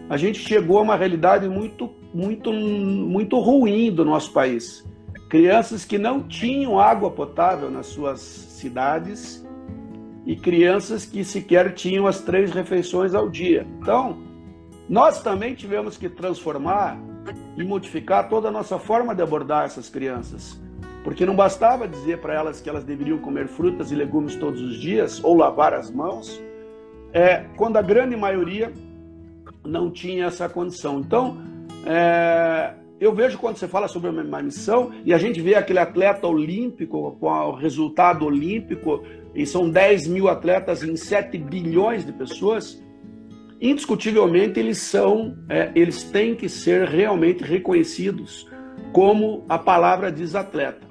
a 0.10 0.18
gente 0.18 0.40
chegou 0.40 0.80
a 0.80 0.82
uma 0.82 0.96
realidade 0.96 1.48
muito, 1.48 1.94
muito, 2.12 2.52
muito 2.52 3.38
ruim 3.38 3.92
do 3.92 4.04
nosso 4.04 4.34
país. 4.34 4.84
Crianças 5.30 5.86
que 5.86 6.00
não 6.00 6.24
tinham 6.24 6.80
água 6.80 7.12
potável 7.12 7.70
nas 7.70 7.86
suas 7.86 8.20
cidades, 8.20 9.48
e 10.30 10.36
crianças 10.36 11.08
que 11.08 11.24
sequer 11.24 11.74
tinham 11.74 12.06
as 12.06 12.22
três 12.22 12.52
refeições 12.52 13.16
ao 13.16 13.28
dia. 13.28 13.66
Então, 13.82 14.20
nós 14.88 15.24
também 15.24 15.56
tivemos 15.56 15.98
que 15.98 16.08
transformar 16.08 17.00
e 17.58 17.64
modificar 17.64 18.30
toda 18.30 18.50
a 18.50 18.52
nossa 18.52 18.78
forma 18.78 19.16
de 19.16 19.24
abordar 19.24 19.66
essas 19.66 19.90
crianças. 19.90 20.62
Porque 21.04 21.26
não 21.26 21.36
bastava 21.36 21.88
dizer 21.88 22.20
para 22.20 22.36
elas 22.36 22.62
que 22.62 22.70
elas 22.70 22.84
deveriam 22.84 23.18
comer 23.18 23.48
frutas 23.48 23.92
e 23.92 23.96
legumes 23.96 24.36
todos 24.36 24.62
os 24.62 24.80
dias 24.80 25.20
ou 25.24 25.36
lavar 25.36 25.74
as 25.74 25.90
mãos, 25.90 26.40
é, 27.12 27.46
quando 27.58 27.78
a 27.78 27.82
grande 27.82 28.16
maioria 28.16 28.72
não 29.66 29.90
tinha 29.90 30.26
essa 30.26 30.48
condição. 30.48 31.00
Então, 31.00 31.40
é, 31.88 32.76
eu 33.00 33.16
vejo 33.16 33.40
quando 33.40 33.58
você 33.58 33.68
fala 33.68 33.88
sobre 33.88 34.10
uma 34.10 34.44
missão 34.44 34.92
e 35.06 35.14
a 35.14 35.18
gente 35.18 35.42
vê 35.42 35.56
aquele 35.56 35.80
atleta 35.80 36.28
olímpico 36.28 37.18
com 37.20 37.28
o 37.28 37.56
resultado 37.56 38.26
olímpico 38.26 39.04
e 39.34 39.46
são 39.46 39.70
10 39.70 40.08
mil 40.08 40.28
atletas 40.28 40.84
em 40.84 40.96
7 40.96 41.38
bilhões 41.38 42.06
de 42.06 42.12
pessoas, 42.12 42.84
indiscutivelmente 43.62 44.60
eles 44.60 44.80
são, 44.80 45.38
é, 45.50 45.72
eles 45.76 46.04
têm 46.04 46.36
que 46.36 46.50
ser 46.50 46.88
realmente 46.88 47.44
reconhecidos 47.44 48.48
como 48.92 49.46
a 49.48 49.58
palavra 49.58 50.12
diz 50.12 50.36
atleta. 50.36 50.88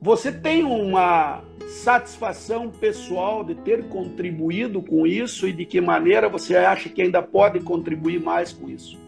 Você 0.00 0.32
tem 0.32 0.64
uma 0.64 1.42
satisfação 1.68 2.70
pessoal 2.70 3.44
de 3.44 3.54
ter 3.54 3.84
contribuído 3.84 4.82
com 4.82 5.06
isso 5.06 5.46
e 5.46 5.52
de 5.52 5.64
que 5.64 5.80
maneira 5.80 6.28
você 6.28 6.56
acha 6.56 6.88
que 6.88 7.02
ainda 7.02 7.22
pode 7.22 7.60
contribuir 7.60 8.20
mais 8.20 8.52
com 8.52 8.68
isso? 8.68 8.98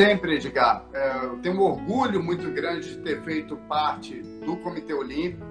Sempre, 0.00 0.36
Edgar. 0.36 0.86
É, 0.94 1.24
eu 1.26 1.38
tenho 1.42 1.56
um 1.56 1.60
orgulho 1.60 2.22
muito 2.22 2.50
grande 2.50 2.88
de 2.88 3.02
ter 3.02 3.22
feito 3.22 3.54
parte 3.68 4.14
do 4.46 4.56
Comitê 4.56 4.94
Olímpico, 4.94 5.44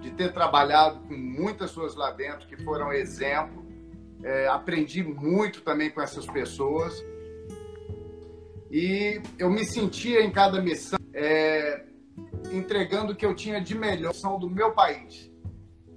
de 0.00 0.12
ter 0.12 0.32
trabalhado 0.32 1.00
com 1.00 1.14
muitas 1.14 1.72
pessoas 1.72 1.96
lá 1.96 2.12
dentro 2.12 2.46
que 2.46 2.56
foram 2.62 2.92
exemplo. 2.92 3.66
É, 4.22 4.46
aprendi 4.46 5.02
muito 5.02 5.60
também 5.62 5.90
com 5.90 6.00
essas 6.00 6.24
pessoas. 6.24 7.04
E 8.70 9.20
eu 9.40 9.50
me 9.50 9.64
sentia 9.64 10.22
em 10.22 10.30
cada 10.30 10.62
missão 10.62 10.98
é, 11.12 11.82
entregando 12.52 13.12
o 13.12 13.16
que 13.16 13.26
eu 13.26 13.34
tinha 13.34 13.60
de 13.60 13.76
melhor 13.76 14.12
do 14.38 14.48
meu 14.48 14.70
país. 14.70 15.28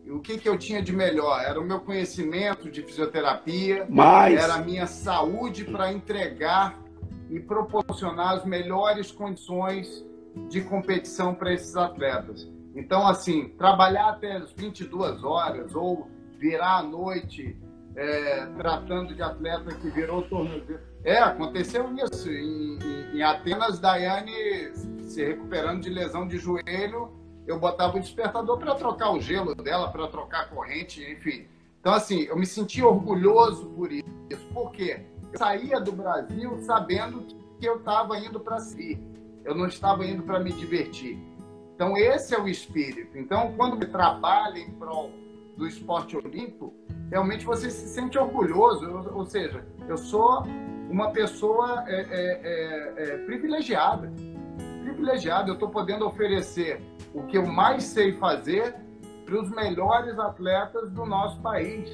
E 0.03 0.09
o 0.09 0.19
que, 0.19 0.39
que 0.39 0.49
eu 0.49 0.57
tinha 0.57 0.81
de 0.81 0.95
melhor? 0.95 1.43
Era 1.43 1.59
o 1.59 1.63
meu 1.63 1.81
conhecimento 1.81 2.71
de 2.71 2.81
fisioterapia, 2.81 3.85
Mas... 3.87 4.41
era 4.41 4.55
a 4.55 4.61
minha 4.61 4.87
saúde 4.87 5.63
para 5.63 5.93
entregar 5.93 6.86
e 7.29 7.39
proporcionar 7.39 8.35
as 8.35 8.45
melhores 8.45 9.11
condições 9.11 10.05
de 10.49 10.61
competição 10.61 11.33
para 11.33 11.53
esses 11.53 11.75
atletas. 11.75 12.47
Então, 12.75 13.07
assim, 13.07 13.49
trabalhar 13.57 14.09
até 14.09 14.37
as 14.37 14.51
22 14.53 15.23
horas 15.23 15.73
ou 15.73 16.09
virar 16.37 16.77
à 16.77 16.83
noite 16.83 17.57
é, 17.95 18.45
tratando 18.57 19.15
de 19.15 19.23
atleta 19.23 19.73
que 19.73 19.89
virou 19.89 20.21
tornozelo. 20.21 20.79
É, 21.03 21.17
aconteceu 21.17 21.91
isso. 21.95 22.29
Em, 22.29 22.77
em, 22.77 23.17
em 23.17 23.23
Atenas, 23.23 23.79
Daiane 23.79 24.31
se 25.01 25.25
recuperando 25.25 25.81
de 25.81 25.89
lesão 25.89 26.27
de 26.27 26.37
joelho, 26.37 27.11
eu 27.47 27.59
botava 27.59 27.97
o 27.97 27.99
despertador 27.99 28.57
para 28.59 28.75
trocar 28.75 29.11
o 29.11 29.19
gelo 29.19 29.55
dela, 29.55 29.89
para 29.89 30.07
trocar 30.07 30.41
a 30.41 30.45
corrente, 30.45 31.01
enfim. 31.01 31.47
Então, 31.79 31.93
assim, 31.93 32.23
eu 32.23 32.37
me 32.37 32.45
senti 32.45 32.83
orgulhoso 32.83 33.65
por 33.69 33.91
isso. 33.91 34.05
Por 34.53 34.71
quê? 34.71 35.05
Saía 35.35 35.79
do 35.79 35.91
Brasil 35.91 36.57
sabendo 36.59 37.25
que 37.59 37.67
eu 37.67 37.77
estava 37.77 38.17
indo 38.17 38.39
para 38.39 38.59
si. 38.59 38.99
Eu 39.43 39.55
não 39.55 39.67
estava 39.67 40.05
indo 40.05 40.23
para 40.23 40.39
me 40.39 40.51
divertir. 40.51 41.17
Então, 41.75 41.95
esse 41.95 42.33
é 42.33 42.39
o 42.39 42.47
espírito. 42.47 43.17
Então, 43.17 43.53
quando 43.55 43.85
trabalha 43.87 44.57
em 44.57 44.71
prol 44.71 45.11
do 45.55 45.67
esporte 45.67 46.17
olímpico, 46.17 46.73
realmente 47.11 47.45
você 47.45 47.69
se 47.69 47.87
sente 47.87 48.17
orgulhoso. 48.17 48.89
Ou, 49.13 49.25
seja, 49.25 49.65
eu 49.87 49.97
sou 49.97 50.43
uma 50.89 51.11
pessoa 51.11 51.83
é, 51.87 52.01
é, 52.01 52.41
é, 52.43 53.03
é 53.03 53.17
privilegiada. 53.25 54.11
Privilegiada. 54.83 55.49
Eu 55.49 55.53
estou 55.53 55.69
podendo 55.69 56.05
oferecer 56.05 56.81
o 57.13 57.23
que 57.23 57.37
eu 57.37 57.45
mais 57.45 57.83
sei 57.83 58.13
fazer 58.13 58.75
para 59.25 59.39
os 59.39 59.49
melhores 59.51 60.17
atletas 60.17 60.89
do 60.91 61.05
nosso 61.05 61.39
país, 61.41 61.89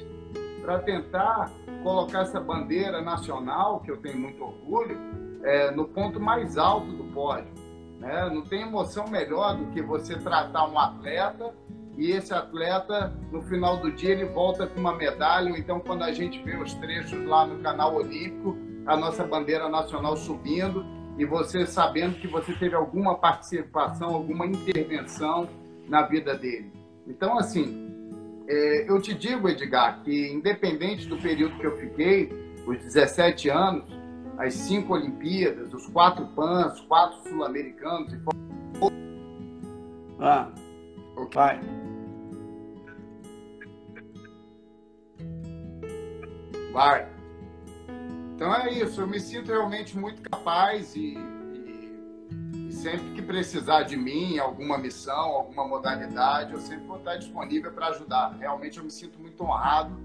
para 0.64 0.78
tentar 0.78 1.50
colocar 1.82 2.22
essa 2.22 2.40
bandeira 2.40 3.02
nacional, 3.02 3.80
que 3.80 3.90
eu 3.90 3.98
tenho 3.98 4.18
muito 4.18 4.42
orgulho, 4.42 4.98
é, 5.42 5.70
no 5.70 5.86
ponto 5.86 6.18
mais 6.18 6.56
alto 6.56 6.86
do 6.86 7.04
pódio. 7.12 7.52
Né? 8.00 8.30
Não 8.30 8.42
tem 8.42 8.62
emoção 8.62 9.06
melhor 9.06 9.56
do 9.56 9.66
que 9.72 9.82
você 9.82 10.16
tratar 10.16 10.66
um 10.66 10.78
atleta 10.78 11.52
e 11.96 12.10
esse 12.10 12.34
atleta, 12.34 13.12
no 13.30 13.42
final 13.42 13.76
do 13.76 13.92
dia, 13.92 14.10
ele 14.10 14.24
volta 14.24 14.66
com 14.66 14.80
uma 14.80 14.94
medalha, 14.94 15.50
então 15.50 15.78
quando 15.78 16.02
a 16.02 16.12
gente 16.12 16.42
vê 16.42 16.56
os 16.56 16.74
trechos 16.74 17.24
lá 17.24 17.46
no 17.46 17.62
canal 17.62 17.94
Olímpico, 17.94 18.56
a 18.86 18.96
nossa 18.96 19.22
bandeira 19.24 19.68
nacional 19.68 20.16
subindo, 20.16 20.84
e 21.16 21.24
você 21.24 21.64
sabendo 21.64 22.16
que 22.16 22.26
você 22.26 22.52
teve 22.54 22.74
alguma 22.74 23.14
participação, 23.14 24.12
alguma 24.12 24.46
intervenção 24.46 25.48
na 25.88 26.02
vida 26.02 26.36
dele. 26.36 26.72
Então, 27.06 27.38
assim, 27.38 27.83
é, 28.46 28.90
eu 28.90 29.00
te 29.00 29.14
digo, 29.14 29.48
Edgar, 29.48 30.02
que 30.02 30.32
independente 30.32 31.06
do 31.06 31.16
período 31.16 31.58
que 31.58 31.66
eu 31.66 31.76
fiquei, 31.76 32.30
os 32.66 32.78
17 32.78 33.48
anos, 33.48 33.84
as 34.38 34.54
cinco 34.54 34.94
Olimpíadas, 34.94 35.72
os 35.72 35.86
quatro 35.88 36.26
PANs, 36.28 36.80
quatro 36.82 37.28
Sul-Americanos 37.28 38.12
e 38.12 38.18
Ah, 40.20 40.50
okay. 41.16 41.34
vai. 41.34 41.60
Vai. 46.72 47.08
Então 48.34 48.52
é 48.52 48.72
isso, 48.72 49.00
eu 49.00 49.06
me 49.06 49.20
sinto 49.20 49.52
realmente 49.52 49.96
muito 49.96 50.20
capaz 50.22 50.96
e, 50.96 51.16
sempre 52.74 53.10
que 53.12 53.22
precisar 53.22 53.82
de 53.82 53.96
mim, 53.96 54.38
alguma 54.38 54.76
missão, 54.76 55.30
alguma 55.30 55.66
modalidade, 55.66 56.52
eu 56.52 56.60
sempre 56.60 56.86
vou 56.86 56.98
estar 56.98 57.16
disponível 57.16 57.72
para 57.72 57.88
ajudar. 57.88 58.36
Realmente 58.38 58.78
eu 58.78 58.84
me 58.84 58.90
sinto 58.90 59.18
muito 59.18 59.42
honrado 59.42 59.96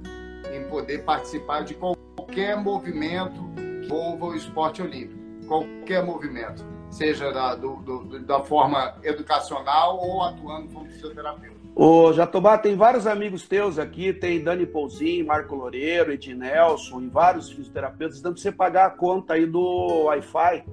em 0.53 0.63
poder 0.69 1.03
participar 1.03 1.63
de 1.63 1.73
qualquer 1.73 2.55
movimento 2.55 3.41
que 3.55 3.85
envolva 3.85 4.27
o 4.27 4.35
esporte 4.35 4.81
olímpico, 4.81 5.19
qualquer 5.47 6.03
movimento, 6.05 6.63
seja 6.89 7.31
da, 7.31 7.55
do, 7.55 7.77
do, 7.77 8.19
da 8.19 8.39
forma 8.41 8.95
educacional 9.03 9.99
ou 9.99 10.23
atuando 10.23 10.73
como 10.73 10.85
fisioterapeuta. 10.85 11.59
Ô, 11.75 12.11
Jatobá, 12.13 12.57
tem 12.57 12.75
vários 12.75 13.07
amigos 13.07 13.47
teus 13.47 13.79
aqui, 13.79 14.11
tem 14.11 14.43
Dani 14.43 14.65
Pouzinho, 14.65 15.25
Marco 15.25 15.55
Loureiro, 15.55 16.11
Ednelson, 16.11 17.01
e 17.01 17.07
vários 17.07 17.49
fisioterapeutas, 17.49 18.21
dando 18.21 18.33
pra 18.33 18.41
você 18.41 18.51
pagar 18.51 18.85
a 18.87 18.89
conta 18.89 19.35
aí 19.35 19.45
do 19.45 20.03
Wi-Fi 20.05 20.65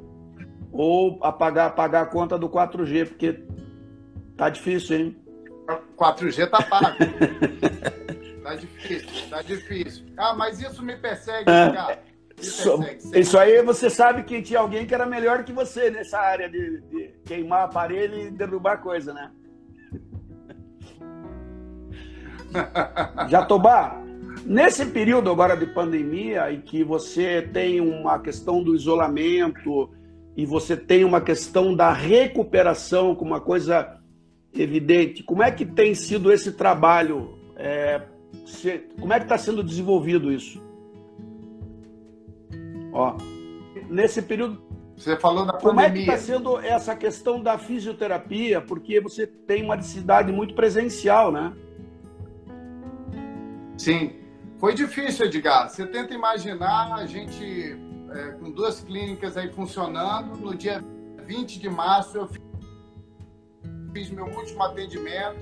ou 0.77 1.19
apagar, 1.23 1.75
pagar 1.75 2.03
a 2.03 2.07
conta 2.07 2.39
do 2.39 2.49
4G, 2.49 3.09
porque 3.09 3.43
tá 4.37 4.51
difícil, 4.51 4.97
hein? 4.97 5.17
4G 5.97 6.49
tá 6.49 6.62
pago. 6.62 6.97
tá 8.43 8.55
difícil, 8.55 9.31
tá 9.31 9.43
difícil. 9.43 10.07
Ah, 10.17 10.35
mas 10.35 10.61
isso 10.61 10.83
me 10.83 10.97
persegue, 10.97 11.45
cara. 11.45 11.99
Isso, 12.39 12.79
isso 13.15 13.39
aí 13.39 13.62
você 13.62 13.89
sabe 13.89 14.23
que 14.23 14.43
tinha 14.43 14.61
alguém 14.61 14.87
que 14.87 14.95
era 14.95 15.07
melhor 15.07 15.43
que 15.43 15.53
você 15.53 15.91
nessa 15.91 16.19
área 16.19 16.49
de, 16.51 16.83
de 16.83 17.15
queimar 17.25 17.65
aparelho 17.65 18.19
e 18.19 18.31
derrubar 18.31 18.83
coisa, 18.83 19.15
né? 19.15 19.31
Jatobá, 23.31 24.03
nesse 24.45 24.85
período 24.87 25.31
agora 25.31 25.57
de 25.57 25.67
pandemia, 25.67 26.53
em 26.53 26.61
que 26.61 26.85
você 26.85 27.41
tem 27.41 27.81
uma 27.81 28.19
questão 28.19 28.62
do 28.62 28.75
isolamento 28.75 29.91
e 30.37 30.44
você 30.44 30.77
tem 30.77 31.03
uma 31.03 31.20
questão 31.20 31.75
da 31.75 31.92
recuperação 31.92 33.14
como 33.14 33.31
uma 33.31 33.40
coisa 33.40 33.99
evidente, 34.53 35.22
como 35.22 35.42
é 35.42 35.51
que 35.51 35.64
tem 35.64 35.94
sido 35.94 36.31
esse 36.31 36.53
trabalho? 36.53 37.38
É, 37.57 38.03
como 39.01 39.12
é 39.12 39.18
que 39.18 39.25
está 39.25 39.38
sendo 39.38 39.62
desenvolvido 39.64 40.31
isso? 40.31 40.62
Ó, 42.92 43.16
nesse 43.88 44.20
período. 44.20 44.62
Você 44.96 45.16
falou 45.16 45.44
da 45.44 45.53
pandemia. 45.55 45.68
Como 45.68 45.81
é 45.81 45.90
que 45.90 45.99
está 46.01 46.18
sendo 46.18 46.59
essa 46.59 46.94
questão 46.94 47.42
da 47.42 47.59
fisioterapia? 47.59 48.61
Porque 48.61 49.01
você 49.01 49.27
tem 49.27 49.62
uma 49.62 49.77
necessidade 49.77 50.33
muito 50.33 50.55
presencial, 50.55 51.33
né? 51.33 51.53
Sim. 53.77 54.12
Foi 54.59 54.75
difícil, 54.75 55.27
Edgar. 55.27 55.68
Você 55.68 55.87
tenta 55.87 56.14
imaginar 56.14 56.94
a 56.94 57.05
gente 57.05 57.77
é, 58.11 58.33
com 58.33 58.51
duas 58.51 58.81
clínicas 58.81 59.37
aí 59.37 59.53
funcionando. 59.53 60.37
No 60.37 60.55
dia 60.55 60.83
20 61.25 61.59
de 61.59 61.69
março, 61.69 62.19
eu 62.19 62.29
fiz 63.92 64.11
meu 64.11 64.27
último 64.27 64.62
atendimento 64.62 65.38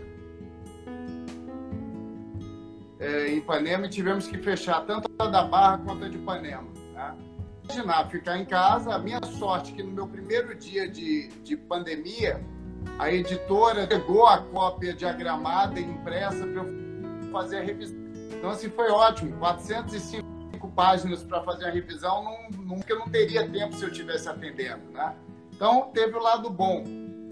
é, 2.99 3.29
em 3.29 3.39
Ipanema 3.39 3.87
e 3.87 3.89
tivemos 3.89 4.27
que 4.27 4.39
fechar 4.39 4.85
tanto 4.87 5.11
a 5.19 5.27
da 5.27 5.45
Barra 5.45 5.79
quanto 5.79 6.05
a 6.05 6.09
de 6.09 6.17
Ipanema. 6.17 6.69
Né? 6.93 7.17
Imaginar 7.65 8.09
ficar 8.11 8.39
em 8.39 8.45
casa. 8.45 8.95
A 8.95 8.99
minha 8.99 9.21
sorte 9.25 9.73
que 9.73 9.83
no 9.83 9.93
meu 9.93 10.07
primeiro 10.07 10.55
dia 10.55 10.89
de, 10.89 11.29
de 11.43 11.57
pandemia, 11.57 12.45
a 12.99 13.11
editora 13.11 13.87
pegou 13.87 14.27
a 14.27 14.39
cópia 14.39 14.95
diagramada 14.95 15.81
e 15.81 15.85
impressa 15.85 16.47
para 16.47 16.63
eu 16.63 17.33
fazer 17.33 17.59
a 17.59 17.63
revisão 17.63 18.05
então, 18.45 18.53
assim, 18.53 18.69
foi 18.69 18.91
ótimo. 18.91 19.35
405 19.39 20.34
páginas 20.69 21.23
para 21.23 21.43
fazer 21.43 21.67
a 21.67 21.71
revisão, 21.71 22.25
não, 22.25 22.63
nunca 22.63 22.93
eu 22.93 22.99
não 22.99 23.09
teria 23.09 23.49
tempo 23.49 23.75
se 23.75 23.85
eu 23.85 23.89
estivesse 23.89 24.29
atendendo, 24.29 24.91
né? 24.93 25.15
Então, 25.53 25.91
teve 25.93 26.17
o 26.17 26.23
lado 26.23 26.51
bom. 26.51 26.85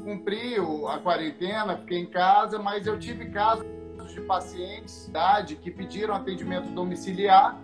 Cumpri 0.03 0.57
a 0.89 0.99
quarentena, 0.99 1.77
fiquei 1.77 1.99
em 1.99 2.07
casa, 2.07 2.59
mas 2.59 2.87
eu 2.87 2.99
tive 2.99 3.31
casos 3.31 3.65
de 4.13 4.21
pacientes 4.21 5.09
idade, 5.09 5.57
que 5.57 5.71
pediram 5.71 6.15
atendimento 6.15 6.69
domiciliar 6.71 7.59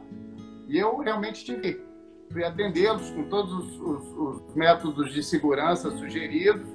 e 0.67 0.79
eu 0.79 0.99
realmente 0.99 1.45
tive. 1.45 1.87
Fui 2.31 2.45
atendê-los 2.45 3.11
com 3.11 3.25
todos 3.29 3.53
os, 3.53 3.81
os, 3.81 4.47
os 4.47 4.55
métodos 4.55 5.13
de 5.15 5.23
segurança 5.23 5.91
sugeridos. 5.93 6.69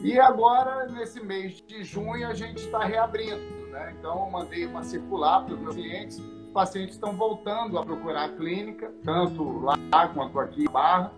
E 0.00 0.18
agora, 0.20 0.86
nesse 0.86 1.20
mês 1.20 1.60
de 1.66 1.82
junho, 1.82 2.28
a 2.28 2.34
gente 2.34 2.58
está 2.58 2.84
reabrindo. 2.84 3.42
Né? 3.70 3.96
Então, 3.98 4.24
eu 4.24 4.30
mandei 4.30 4.64
uma 4.66 4.84
circular 4.84 5.44
para 5.44 5.54
os 5.54 5.60
meus 5.60 5.74
clientes. 5.74 6.22
Pacientes 6.52 6.94
estão 6.94 7.12
voltando 7.12 7.78
a 7.78 7.84
procurar 7.84 8.24
a 8.24 8.28
clínica, 8.30 8.92
tanto 9.04 9.60
lá 9.60 10.08
quanto 10.08 10.38
aqui 10.40 10.64
em 10.64 10.70
Barra, 10.70 11.12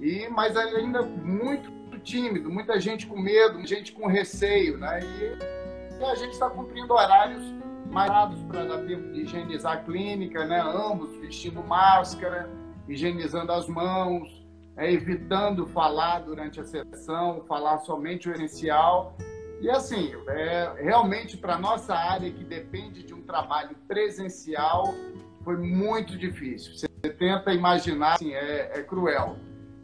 e, 0.00 0.28
mas 0.28 0.56
ainda 0.56 1.02
muito 1.02 1.70
tímido, 2.00 2.50
muita 2.50 2.78
gente 2.80 3.06
com 3.06 3.18
medo, 3.18 3.64
gente 3.66 3.92
com 3.92 4.06
receio. 4.06 4.78
Né? 4.78 5.00
E, 5.02 6.04
a 6.04 6.14
gente 6.14 6.32
está 6.32 6.50
cumprindo 6.50 6.92
horários 6.92 7.42
marados 7.90 8.38
para 8.44 8.64
dar 8.64 8.78
tempo 8.84 9.12
de 9.12 9.22
higienizar 9.22 9.72
a 9.72 9.76
clínica, 9.78 10.44
né? 10.44 10.60
ambos 10.60 11.16
vestindo 11.16 11.62
máscara, 11.62 12.48
higienizando 12.88 13.50
as 13.52 13.66
mãos, 13.66 14.46
é, 14.76 14.92
evitando 14.92 15.66
falar 15.66 16.20
durante 16.20 16.60
a 16.60 16.64
sessão, 16.64 17.42
falar 17.48 17.78
somente 17.78 18.28
o 18.28 18.32
essencial 18.32 19.16
E 19.60 19.70
assim, 19.70 20.12
é, 20.28 20.74
realmente 20.78 21.36
para 21.36 21.58
nossa 21.58 21.94
área 21.94 22.30
que 22.30 22.44
depende 22.44 23.02
de 23.02 23.14
um 23.14 23.22
trabalho 23.22 23.74
presencial, 23.88 24.94
foi 25.42 25.56
muito 25.56 26.16
difícil. 26.16 26.74
Você 26.76 26.88
tenta 27.18 27.54
imaginar, 27.54 28.14
assim, 28.14 28.34
é, 28.34 28.78
é 28.78 28.82
cruel. 28.82 29.36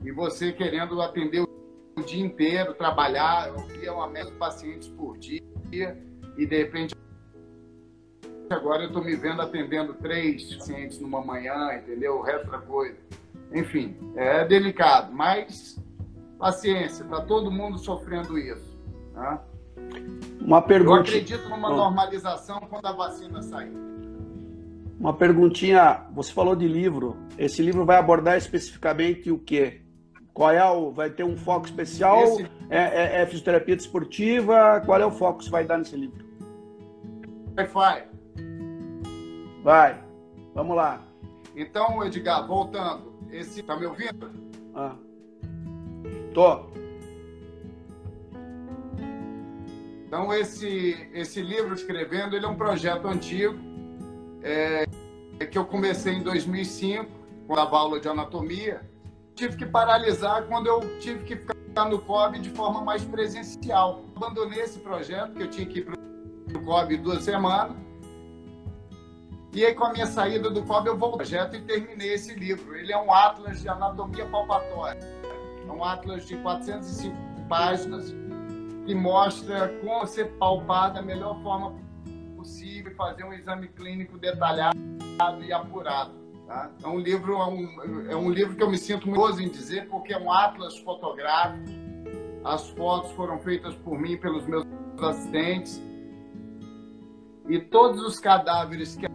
E 0.04 0.10
você 0.10 0.52
querendo 0.52 1.00
atender 1.00 1.40
o 1.40 2.02
dia 2.02 2.24
inteiro, 2.24 2.74
trabalhar, 2.74 3.48
eu 3.48 3.58
via 3.68 3.92
uma 3.92 4.08
média 4.08 4.30
de 4.30 4.36
pacientes 4.36 4.88
por 4.88 5.16
dia, 5.18 5.40
e 6.36 6.46
de 6.46 6.56
repente 6.56 6.94
agora 8.50 8.82
eu 8.82 8.88
estou 8.88 9.02
me 9.02 9.16
vendo 9.16 9.40
atendendo 9.40 9.94
três 9.94 10.54
pacientes 10.54 10.98
numa 10.98 11.24
manhã, 11.24 11.74
entendeu? 11.74 12.18
O 12.18 12.22
resto 12.22 12.50
da 12.50 12.58
coisa. 12.58 12.98
Enfim, 13.52 13.96
é 14.16 14.44
delicado, 14.44 15.12
mas 15.12 15.80
paciência, 16.38 17.04
está 17.04 17.20
todo 17.20 17.50
mundo 17.50 17.78
sofrendo 17.78 18.36
isso. 18.38 18.78
Né? 19.14 19.38
Uma 20.40 20.60
pergunta. 20.60 20.96
Eu 20.96 21.00
acredito 21.02 21.48
numa 21.48 21.70
normalização 21.70 22.60
quando 22.68 22.86
a 22.86 22.92
vacina 22.92 23.42
sair. 23.42 23.72
Uma 24.98 25.12
perguntinha, 25.12 26.06
você 26.14 26.32
falou 26.32 26.54
de 26.54 26.68
livro. 26.68 27.16
Esse 27.36 27.62
livro 27.62 27.84
vai 27.84 27.96
abordar 27.96 28.36
especificamente 28.36 29.30
o 29.30 29.38
quê? 29.38 29.82
Qual 30.32 30.50
é 30.50 30.64
o. 30.64 30.90
Vai 30.90 31.10
ter 31.10 31.24
um 31.24 31.36
foco 31.36 31.66
especial? 31.66 32.22
Esse... 32.22 32.42
É, 32.70 32.78
é, 32.78 33.22
é, 33.22 33.26
fisioterapia 33.26 33.76
desportiva? 33.76 34.80
Qual 34.84 35.00
é 35.00 35.04
o 35.04 35.10
foco 35.10 35.38
que 35.38 35.44
você 35.44 35.50
vai 35.50 35.64
dar 35.64 35.78
nesse 35.78 35.96
livro? 35.96 36.24
Wi-Fi. 37.56 38.04
Vai. 39.62 40.02
Vamos 40.54 40.76
lá. 40.76 41.00
Então, 41.54 42.04
Edgar, 42.04 42.46
voltando. 42.46 43.12
Esse. 43.30 43.62
Tá 43.62 43.76
me 43.76 43.86
ouvindo? 43.86 44.30
Ah. 44.74 44.94
Tô. 46.32 46.70
Então, 50.12 50.30
esse, 50.34 51.08
esse 51.14 51.40
livro 51.40 51.72
Escrevendo, 51.72 52.36
ele 52.36 52.44
é 52.44 52.48
um 52.48 52.54
projeto 52.54 53.08
antigo, 53.08 53.58
é, 54.42 54.84
que 55.50 55.56
eu 55.56 55.64
comecei 55.64 56.12
em 56.12 56.22
2005, 56.22 57.10
com 57.46 57.54
a 57.54 57.62
aula 57.62 57.98
de 57.98 58.08
anatomia. 58.10 58.82
Tive 59.34 59.56
que 59.56 59.64
paralisar 59.64 60.42
quando 60.48 60.66
eu 60.66 60.98
tive 60.98 61.24
que 61.24 61.36
ficar 61.36 61.86
no 61.88 61.98
COB 61.98 62.40
de 62.40 62.50
forma 62.50 62.82
mais 62.82 63.02
presencial. 63.06 64.04
Abandonei 64.14 64.60
esse 64.60 64.80
projeto, 64.80 65.32
que 65.32 65.44
eu 65.44 65.48
tinha 65.48 65.66
que 65.66 65.78
ir 65.78 65.86
para 65.86 66.58
o 66.58 66.62
COB 66.62 66.98
duas 66.98 67.24
semanas. 67.24 67.74
E 69.54 69.64
aí, 69.64 69.74
com 69.74 69.84
a 69.84 69.94
minha 69.94 70.06
saída 70.06 70.50
do 70.50 70.62
COB, 70.62 70.88
eu 70.88 70.98
voltei 70.98 71.08
ao 71.08 71.16
projeto 71.16 71.56
e 71.56 71.62
terminei 71.62 72.12
esse 72.12 72.34
livro. 72.34 72.76
Ele 72.76 72.92
é 72.92 72.98
um 72.98 73.10
atlas 73.10 73.62
de 73.62 73.68
anatomia 73.70 74.26
palpatória. 74.26 75.00
É 75.66 75.72
um 75.72 75.82
atlas 75.82 76.26
de 76.26 76.36
405 76.36 77.16
páginas 77.48 78.14
que 78.86 78.94
mostra 78.94 79.68
como 79.80 80.06
ser 80.06 80.32
palpar 80.32 80.92
da 80.92 81.02
melhor 81.02 81.40
forma 81.42 81.74
possível 82.36 82.94
fazer 82.96 83.24
um 83.24 83.32
exame 83.32 83.68
clínico 83.68 84.18
detalhado 84.18 84.76
e 85.44 85.52
apurado. 85.52 86.12
Tá? 86.46 86.70
É, 86.82 86.88
um 86.88 86.98
livro, 86.98 87.34
é, 87.34 87.46
um, 87.46 88.10
é 88.10 88.16
um 88.16 88.30
livro 88.30 88.56
que 88.56 88.62
eu 88.62 88.70
me 88.70 88.76
sinto 88.76 89.08
muito 89.08 89.40
em 89.40 89.48
dizer, 89.48 89.88
porque 89.88 90.12
é 90.12 90.18
um 90.18 90.32
atlas 90.32 90.78
fotográfico. 90.78 91.64
As 92.44 92.68
fotos 92.70 93.12
foram 93.12 93.38
feitas 93.38 93.74
por 93.76 93.98
mim 93.98 94.16
pelos 94.16 94.46
meus 94.46 94.66
assistentes. 95.00 95.80
E 97.48 97.60
todos 97.60 98.02
os 98.02 98.18
cadáveres 98.18 98.96
que 98.96 99.06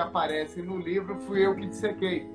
aparecem 0.00 0.62
no 0.62 0.78
livro 0.78 1.18
fui 1.20 1.44
eu 1.44 1.54
que 1.54 1.66
dissequei. 1.66 2.26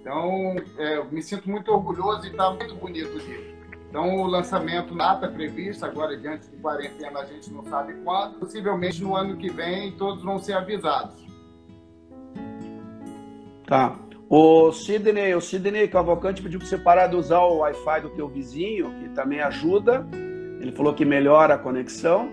Então, 0.00 0.54
é, 0.78 1.02
me 1.04 1.20
sinto 1.20 1.50
muito 1.50 1.72
orgulhoso 1.72 2.26
e 2.26 2.30
está 2.30 2.50
muito 2.50 2.76
bonito 2.76 3.16
o 3.16 3.18
livro. 3.18 3.55
Então, 3.88 4.16
o 4.16 4.26
lançamento 4.26 4.94
data 4.94 5.28
previsto, 5.28 5.84
agora 5.84 6.16
diante 6.16 6.50
de 6.50 6.56
quarentena, 6.56 7.20
a 7.20 7.24
gente 7.24 7.50
não 7.52 7.64
sabe 7.64 7.94
quando, 8.04 8.38
possivelmente 8.38 9.02
no 9.02 9.16
ano 9.16 9.36
que 9.36 9.50
vem, 9.50 9.92
todos 9.92 10.22
vão 10.22 10.38
ser 10.38 10.54
avisados. 10.54 11.24
Tá. 13.66 13.98
O 14.28 14.72
Sidney, 14.72 15.34
o 15.34 15.40
Sidney 15.40 15.86
Cavalcante 15.86 16.42
pediu 16.42 16.58
para 16.58 16.68
você 16.68 16.78
parar 16.78 17.06
de 17.06 17.16
usar 17.16 17.40
o 17.40 17.58
Wi-Fi 17.58 18.00
do 18.00 18.10
teu 18.10 18.28
vizinho, 18.28 18.92
que 18.98 19.08
também 19.10 19.40
ajuda. 19.40 20.06
Ele 20.60 20.72
falou 20.72 20.92
que 20.94 21.04
melhora 21.04 21.54
a 21.54 21.58
conexão. 21.58 22.28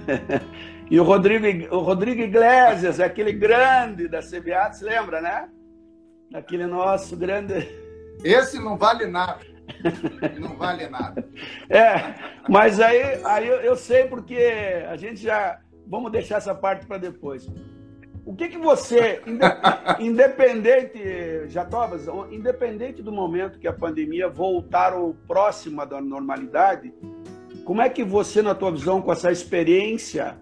e 0.90 0.98
o 0.98 1.02
Rodrigo, 1.02 1.74
o 1.74 1.80
Rodrigo 1.80 2.22
Iglesias, 2.22 2.98
aquele 2.98 3.32
grande 3.32 4.08
da 4.08 4.20
CBA, 4.20 4.72
se 4.72 4.84
lembra, 4.84 5.20
né? 5.20 5.48
Aquele 6.32 6.66
nosso 6.66 7.14
grande. 7.14 7.68
Esse 8.24 8.58
não 8.58 8.78
vale 8.78 9.06
nada. 9.06 9.55
Não 10.38 10.56
vale 10.56 10.88
nada. 10.88 11.28
É, 11.68 12.14
mas 12.48 12.80
aí, 12.80 13.20
aí 13.24 13.46
eu, 13.46 13.56
eu 13.56 13.76
sei 13.76 14.04
porque 14.04 14.36
a 14.88 14.96
gente 14.96 15.20
já. 15.20 15.60
Vamos 15.86 16.10
deixar 16.10 16.36
essa 16.36 16.54
parte 16.54 16.86
para 16.86 16.98
depois. 16.98 17.48
O 18.24 18.34
que, 18.34 18.48
que 18.48 18.58
você, 18.58 19.22
independente, 20.00 20.98
Jatobas, 21.46 22.08
independente 22.32 23.00
do 23.00 23.12
momento 23.12 23.56
que 23.60 23.68
a 23.68 23.72
pandemia 23.72 24.28
voltar 24.28 24.92
próxima 25.28 25.86
da 25.86 26.00
normalidade, 26.00 26.92
como 27.64 27.80
é 27.80 27.88
que 27.88 28.02
você, 28.02 28.42
na 28.42 28.52
tua 28.52 28.72
visão, 28.72 29.00
com 29.00 29.12
essa 29.12 29.30
experiência, 29.30 30.36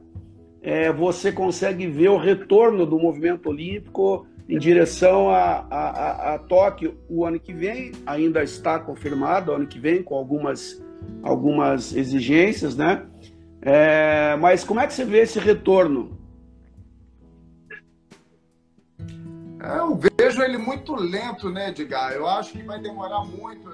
é, 0.62 0.90
você 0.90 1.30
consegue 1.30 1.86
ver 1.86 2.08
o 2.08 2.16
retorno 2.16 2.86
do 2.86 2.98
movimento 2.98 3.50
olímpico 3.50 4.26
em 4.48 4.58
direção 4.58 5.30
a, 5.30 5.66
a, 5.70 6.34
a, 6.34 6.38
Tóquio 6.38 6.98
o 7.08 7.24
ano 7.24 7.40
que 7.40 7.52
vem, 7.52 7.92
ainda 8.06 8.42
está 8.42 8.78
confirmado, 8.78 9.52
ano 9.52 9.66
que 9.66 9.78
vem, 9.78 10.02
com 10.02 10.14
algumas, 10.14 10.82
algumas 11.22 11.94
exigências, 11.94 12.76
né? 12.76 13.06
É, 13.62 14.36
mas 14.36 14.62
como 14.62 14.80
é 14.80 14.86
que 14.86 14.92
você 14.92 15.04
vê 15.04 15.20
esse 15.20 15.38
retorno? 15.38 16.18
É, 19.62 19.78
eu 19.78 19.98
vejo 20.20 20.42
ele 20.42 20.58
muito 20.58 20.94
lento, 20.94 21.48
né, 21.48 21.70
Edgar? 21.70 22.12
Eu 22.12 22.28
acho 22.28 22.52
que 22.52 22.62
vai 22.62 22.78
demorar 22.78 23.24
muito. 23.24 23.66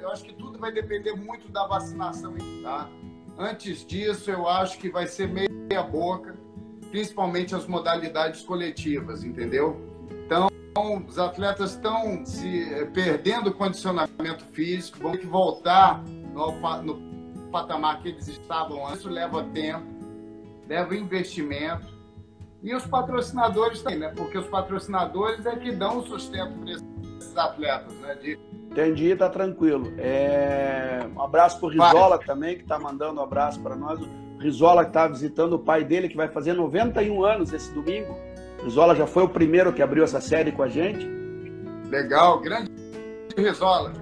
Eu 0.00 0.10
acho 0.10 0.24
que 0.24 0.32
tudo 0.32 0.58
vai 0.58 0.72
depender 0.72 1.12
muito 1.12 1.52
da 1.52 1.66
vacinação, 1.66 2.34
tá? 2.62 2.88
Antes 3.36 3.84
disso, 3.84 4.30
eu 4.30 4.48
acho 4.48 4.78
que 4.78 4.88
vai 4.88 5.06
ser 5.06 5.28
meia 5.28 5.82
boca, 5.82 6.34
principalmente 6.90 7.54
as 7.54 7.66
modalidades 7.66 8.40
coletivas, 8.40 9.22
entendeu? 9.22 9.87
Então, 10.10 10.48
os 11.08 11.18
atletas 11.18 11.72
estão 11.72 12.24
se 12.24 12.72
eh, 12.72 12.84
perdendo 12.86 13.50
o 13.50 13.54
condicionamento 13.54 14.44
físico, 14.52 14.98
vão 15.00 15.12
ter 15.12 15.18
que 15.18 15.26
voltar 15.26 16.02
no, 16.32 16.52
no 16.82 17.50
patamar 17.50 18.00
que 18.00 18.08
eles 18.08 18.28
estavam 18.28 18.86
antes. 18.86 19.00
Isso 19.00 19.08
leva 19.08 19.42
tempo, 19.44 19.86
leva 20.68 20.94
investimento. 20.94 21.98
E 22.62 22.74
os 22.74 22.84
patrocinadores 22.84 23.82
também, 23.82 24.00
né? 24.00 24.12
Porque 24.16 24.36
os 24.36 24.46
patrocinadores 24.46 25.46
é 25.46 25.56
que 25.56 25.70
dão 25.70 25.98
o 25.98 26.06
sustento 26.06 26.58
para 26.58 26.72
esses 26.72 27.36
atletas, 27.36 27.92
né? 27.94 28.14
De... 28.16 28.38
Entendi, 28.70 29.14
tá 29.16 29.28
tranquilo. 29.28 29.92
É... 29.96 31.06
Um 31.14 31.22
abraço 31.22 31.58
pro 31.58 31.68
Rizola 31.68 32.18
também, 32.18 32.58
que 32.58 32.64
tá 32.64 32.78
mandando 32.78 33.20
um 33.20 33.22
abraço 33.22 33.60
para 33.60 33.76
nós. 33.76 34.00
O 34.00 34.38
Rizola 34.38 34.84
que 34.84 34.92
tá 34.92 35.06
visitando 35.06 35.54
o 35.54 35.58
pai 35.58 35.84
dele, 35.84 36.08
que 36.08 36.16
vai 36.16 36.28
fazer 36.28 36.52
91 36.52 37.24
anos 37.24 37.52
esse 37.52 37.72
domingo. 37.72 38.16
Rizola 38.62 38.94
já 38.94 39.06
foi 39.06 39.22
o 39.22 39.28
primeiro 39.28 39.72
que 39.72 39.82
abriu 39.82 40.04
essa 40.04 40.20
série 40.20 40.52
com 40.52 40.62
a 40.62 40.68
gente. 40.68 41.06
Legal, 41.88 42.40
grande 42.40 42.70
Rizola. 43.36 43.92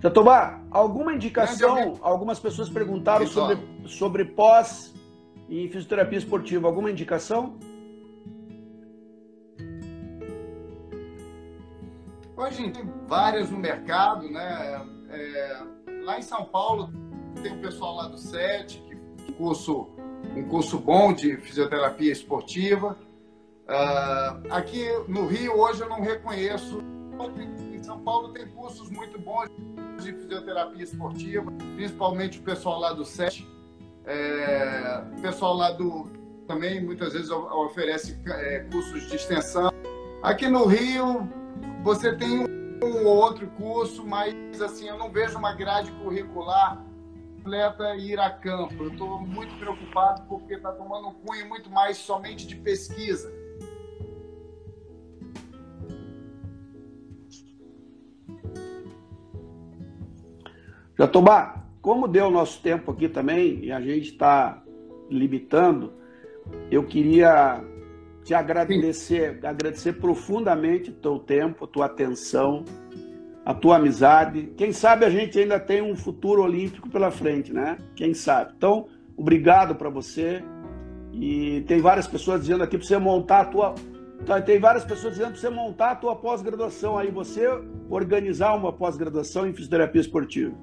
Jatobá, 0.00 0.60
alguma 0.70 1.12
indicação? 1.12 1.98
Algumas 2.00 2.38
pessoas 2.38 2.68
perguntaram 2.68 3.26
sobre, 3.26 3.58
sobre 3.86 4.24
pós 4.24 4.94
em 5.48 5.68
fisioterapia 5.68 6.18
esportiva. 6.18 6.68
Alguma 6.68 6.90
indicação? 6.90 7.58
Hoje 12.36 12.70
tem 12.70 12.88
várias 13.08 13.50
no 13.50 13.58
mercado, 13.58 14.30
né? 14.30 14.86
É, 15.10 15.62
lá 16.04 16.18
em 16.18 16.22
São 16.22 16.44
Paulo 16.44 16.90
tem 17.42 17.56
o 17.56 17.60
pessoal 17.60 17.96
lá 17.96 18.08
do 18.08 18.18
SET, 18.18 18.80
que 19.26 19.32
curso, 19.32 19.88
um 20.36 20.44
curso 20.48 20.78
bom 20.78 21.12
de 21.12 21.36
fisioterapia 21.38 22.12
esportiva. 22.12 22.96
Uh, 23.68 24.50
aqui 24.50 24.88
no 25.06 25.26
Rio, 25.26 25.58
hoje, 25.58 25.82
eu 25.82 25.88
não 25.88 26.00
reconheço. 26.00 26.80
Em 27.74 27.82
São 27.82 28.00
Paulo 28.00 28.32
tem 28.32 28.46
cursos 28.48 28.90
muito 28.90 29.18
bons 29.18 29.50
de 30.02 30.12
fisioterapia 30.12 30.84
esportiva, 30.84 31.50
principalmente 31.76 32.38
o 32.38 32.42
pessoal 32.42 32.80
lá 32.80 32.92
do 32.92 33.04
SET. 33.04 33.46
É, 34.06 35.02
o 35.18 35.20
pessoal 35.20 35.54
lá 35.54 35.70
do. 35.70 36.08
Também 36.46 36.82
muitas 36.82 37.12
vezes 37.12 37.30
oferece 37.30 38.18
é, 38.26 38.60
cursos 38.72 39.06
de 39.06 39.16
extensão. 39.16 39.70
Aqui 40.22 40.48
no 40.48 40.64
Rio, 40.64 41.28
você 41.84 42.16
tem 42.16 42.46
um 42.82 43.04
ou 43.04 43.16
outro 43.16 43.46
curso, 43.48 44.06
mas 44.06 44.62
assim, 44.62 44.88
eu 44.88 44.96
não 44.96 45.10
vejo 45.10 45.36
uma 45.36 45.52
grade 45.52 45.92
curricular 45.92 46.82
completa 47.48 47.96
ir 47.96 48.18
a 48.20 48.30
campo. 48.30 48.84
Eu 48.84 48.92
estou 48.92 49.20
muito 49.20 49.54
preocupado 49.58 50.22
porque 50.28 50.54
está 50.54 50.72
tomando 50.72 51.08
um 51.08 51.14
cunho 51.14 51.48
muito 51.48 51.70
mais 51.70 51.96
somente 51.96 52.46
de 52.46 52.56
pesquisa. 52.56 53.32
Jatobá, 60.98 61.64
como 61.80 62.08
deu 62.08 62.26
o 62.26 62.30
nosso 62.30 62.60
tempo 62.60 62.90
aqui 62.90 63.08
também, 63.08 63.64
e 63.64 63.70
a 63.70 63.80
gente 63.80 64.10
está 64.10 64.62
limitando, 65.08 65.92
eu 66.70 66.82
queria 66.82 67.62
te 68.24 68.34
agradecer, 68.34 69.38
Sim. 69.40 69.46
agradecer 69.46 69.92
profundamente 69.94 70.90
o 70.90 70.94
teu 70.94 71.18
tempo, 71.20 71.64
a 71.64 71.68
tua 71.68 71.86
atenção, 71.86 72.64
a 73.44 73.54
tua 73.54 73.76
amizade. 73.76 74.52
Quem 74.56 74.72
sabe 74.72 75.04
a 75.04 75.10
gente 75.10 75.38
ainda 75.38 75.60
tem 75.60 75.80
um 75.80 75.94
futuro 75.94 76.42
olímpico 76.42 76.90
pela 76.90 77.10
frente, 77.10 77.52
né? 77.52 77.78
Quem 77.94 78.12
sabe. 78.12 78.52
Então, 78.56 78.88
obrigado 79.16 79.76
para 79.76 79.88
você. 79.88 80.42
E 81.12 81.62
tem 81.66 81.80
várias 81.80 82.06
pessoas 82.06 82.42
dizendo 82.42 82.64
aqui 82.64 82.76
para 82.76 82.86
você 82.86 82.98
montar 82.98 83.40
a 83.40 83.44
tua 83.46 83.74
então, 84.20 84.42
tem 84.42 84.58
várias 84.58 84.84
pessoas 84.84 85.14
dizendo 85.14 85.32
para 85.32 85.40
você 85.40 85.48
montar 85.48 85.90
a 85.92 85.96
tua 85.96 86.16
pós-graduação 86.16 86.98
aí, 86.98 87.10
você 87.10 87.46
organizar 87.88 88.54
uma 88.54 88.72
pós-graduação 88.72 89.46
em 89.46 89.54
fisioterapia 89.54 90.00
esportiva. 90.00 90.54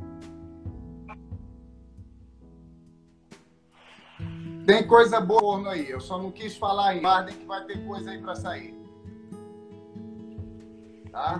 Tem 4.66 4.86
coisa 4.86 5.22
boa 5.22 5.72
aí, 5.72 5.89
eu 5.89 6.01
só 6.01 6.18
não 6.18 6.32
quis 6.32 6.58
falar 6.58 6.95
em 6.95 7.06
ordem 7.06 7.36
que 7.36 7.45
vai 7.45 7.64
ter 7.66 7.86
coisa 7.86 8.12
aí 8.12 8.20
para 8.20 8.36
sair. 8.36 8.76
Tá? 11.12 11.39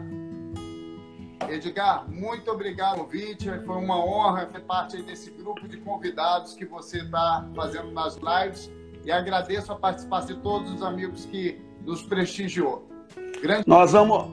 Edgar, 1.50 2.10
muito 2.10 2.50
obrigado 2.50 2.96
pelo 2.96 3.06
convite. 3.06 3.50
Foi 3.66 3.76
uma 3.76 3.98
honra 3.98 4.50
ser 4.52 4.62
parte 4.62 5.02
desse 5.02 5.32
grupo 5.32 5.68
de 5.68 5.78
convidados 5.78 6.54
que 6.54 6.66
você 6.66 7.00
está 7.00 7.48
fazendo 7.56 7.92
nas 7.92 8.16
lives. 8.16 8.72
E 9.04 9.12
agradeço 9.12 9.72
a 9.72 9.76
participação 9.76 10.36
de 10.36 10.42
todos 10.42 10.72
os 10.72 10.82
amigos 10.82 11.26
que 11.26 11.62
nos 11.86 12.02
prestigiou. 12.02 12.88
Grande 13.42 13.64
nós 13.68 13.92
vamos, 13.92 14.28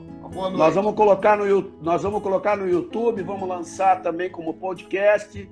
nós 0.57 0.75
vamos 0.75 0.95
colocar 0.95 1.37
no 1.37 1.73
nós 1.81 2.01
vamos 2.03 2.21
colocar 2.21 2.57
no 2.57 2.67
YouTube, 2.67 3.21
vamos 3.21 3.47
lançar 3.47 4.01
também 4.01 4.29
como 4.29 4.53
podcast. 4.55 5.49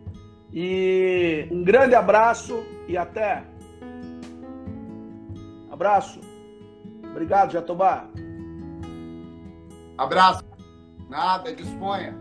E 0.53 1.47
um 1.49 1.63
grande 1.63 1.95
abraço 1.95 2.63
e 2.87 2.97
até. 2.97 3.43
Abraço. 5.69 6.19
Obrigado, 7.09 7.53
Jatobá. 7.53 8.09
Abraço. 9.97 10.43
Nada, 11.09 11.53
disponha. 11.53 12.15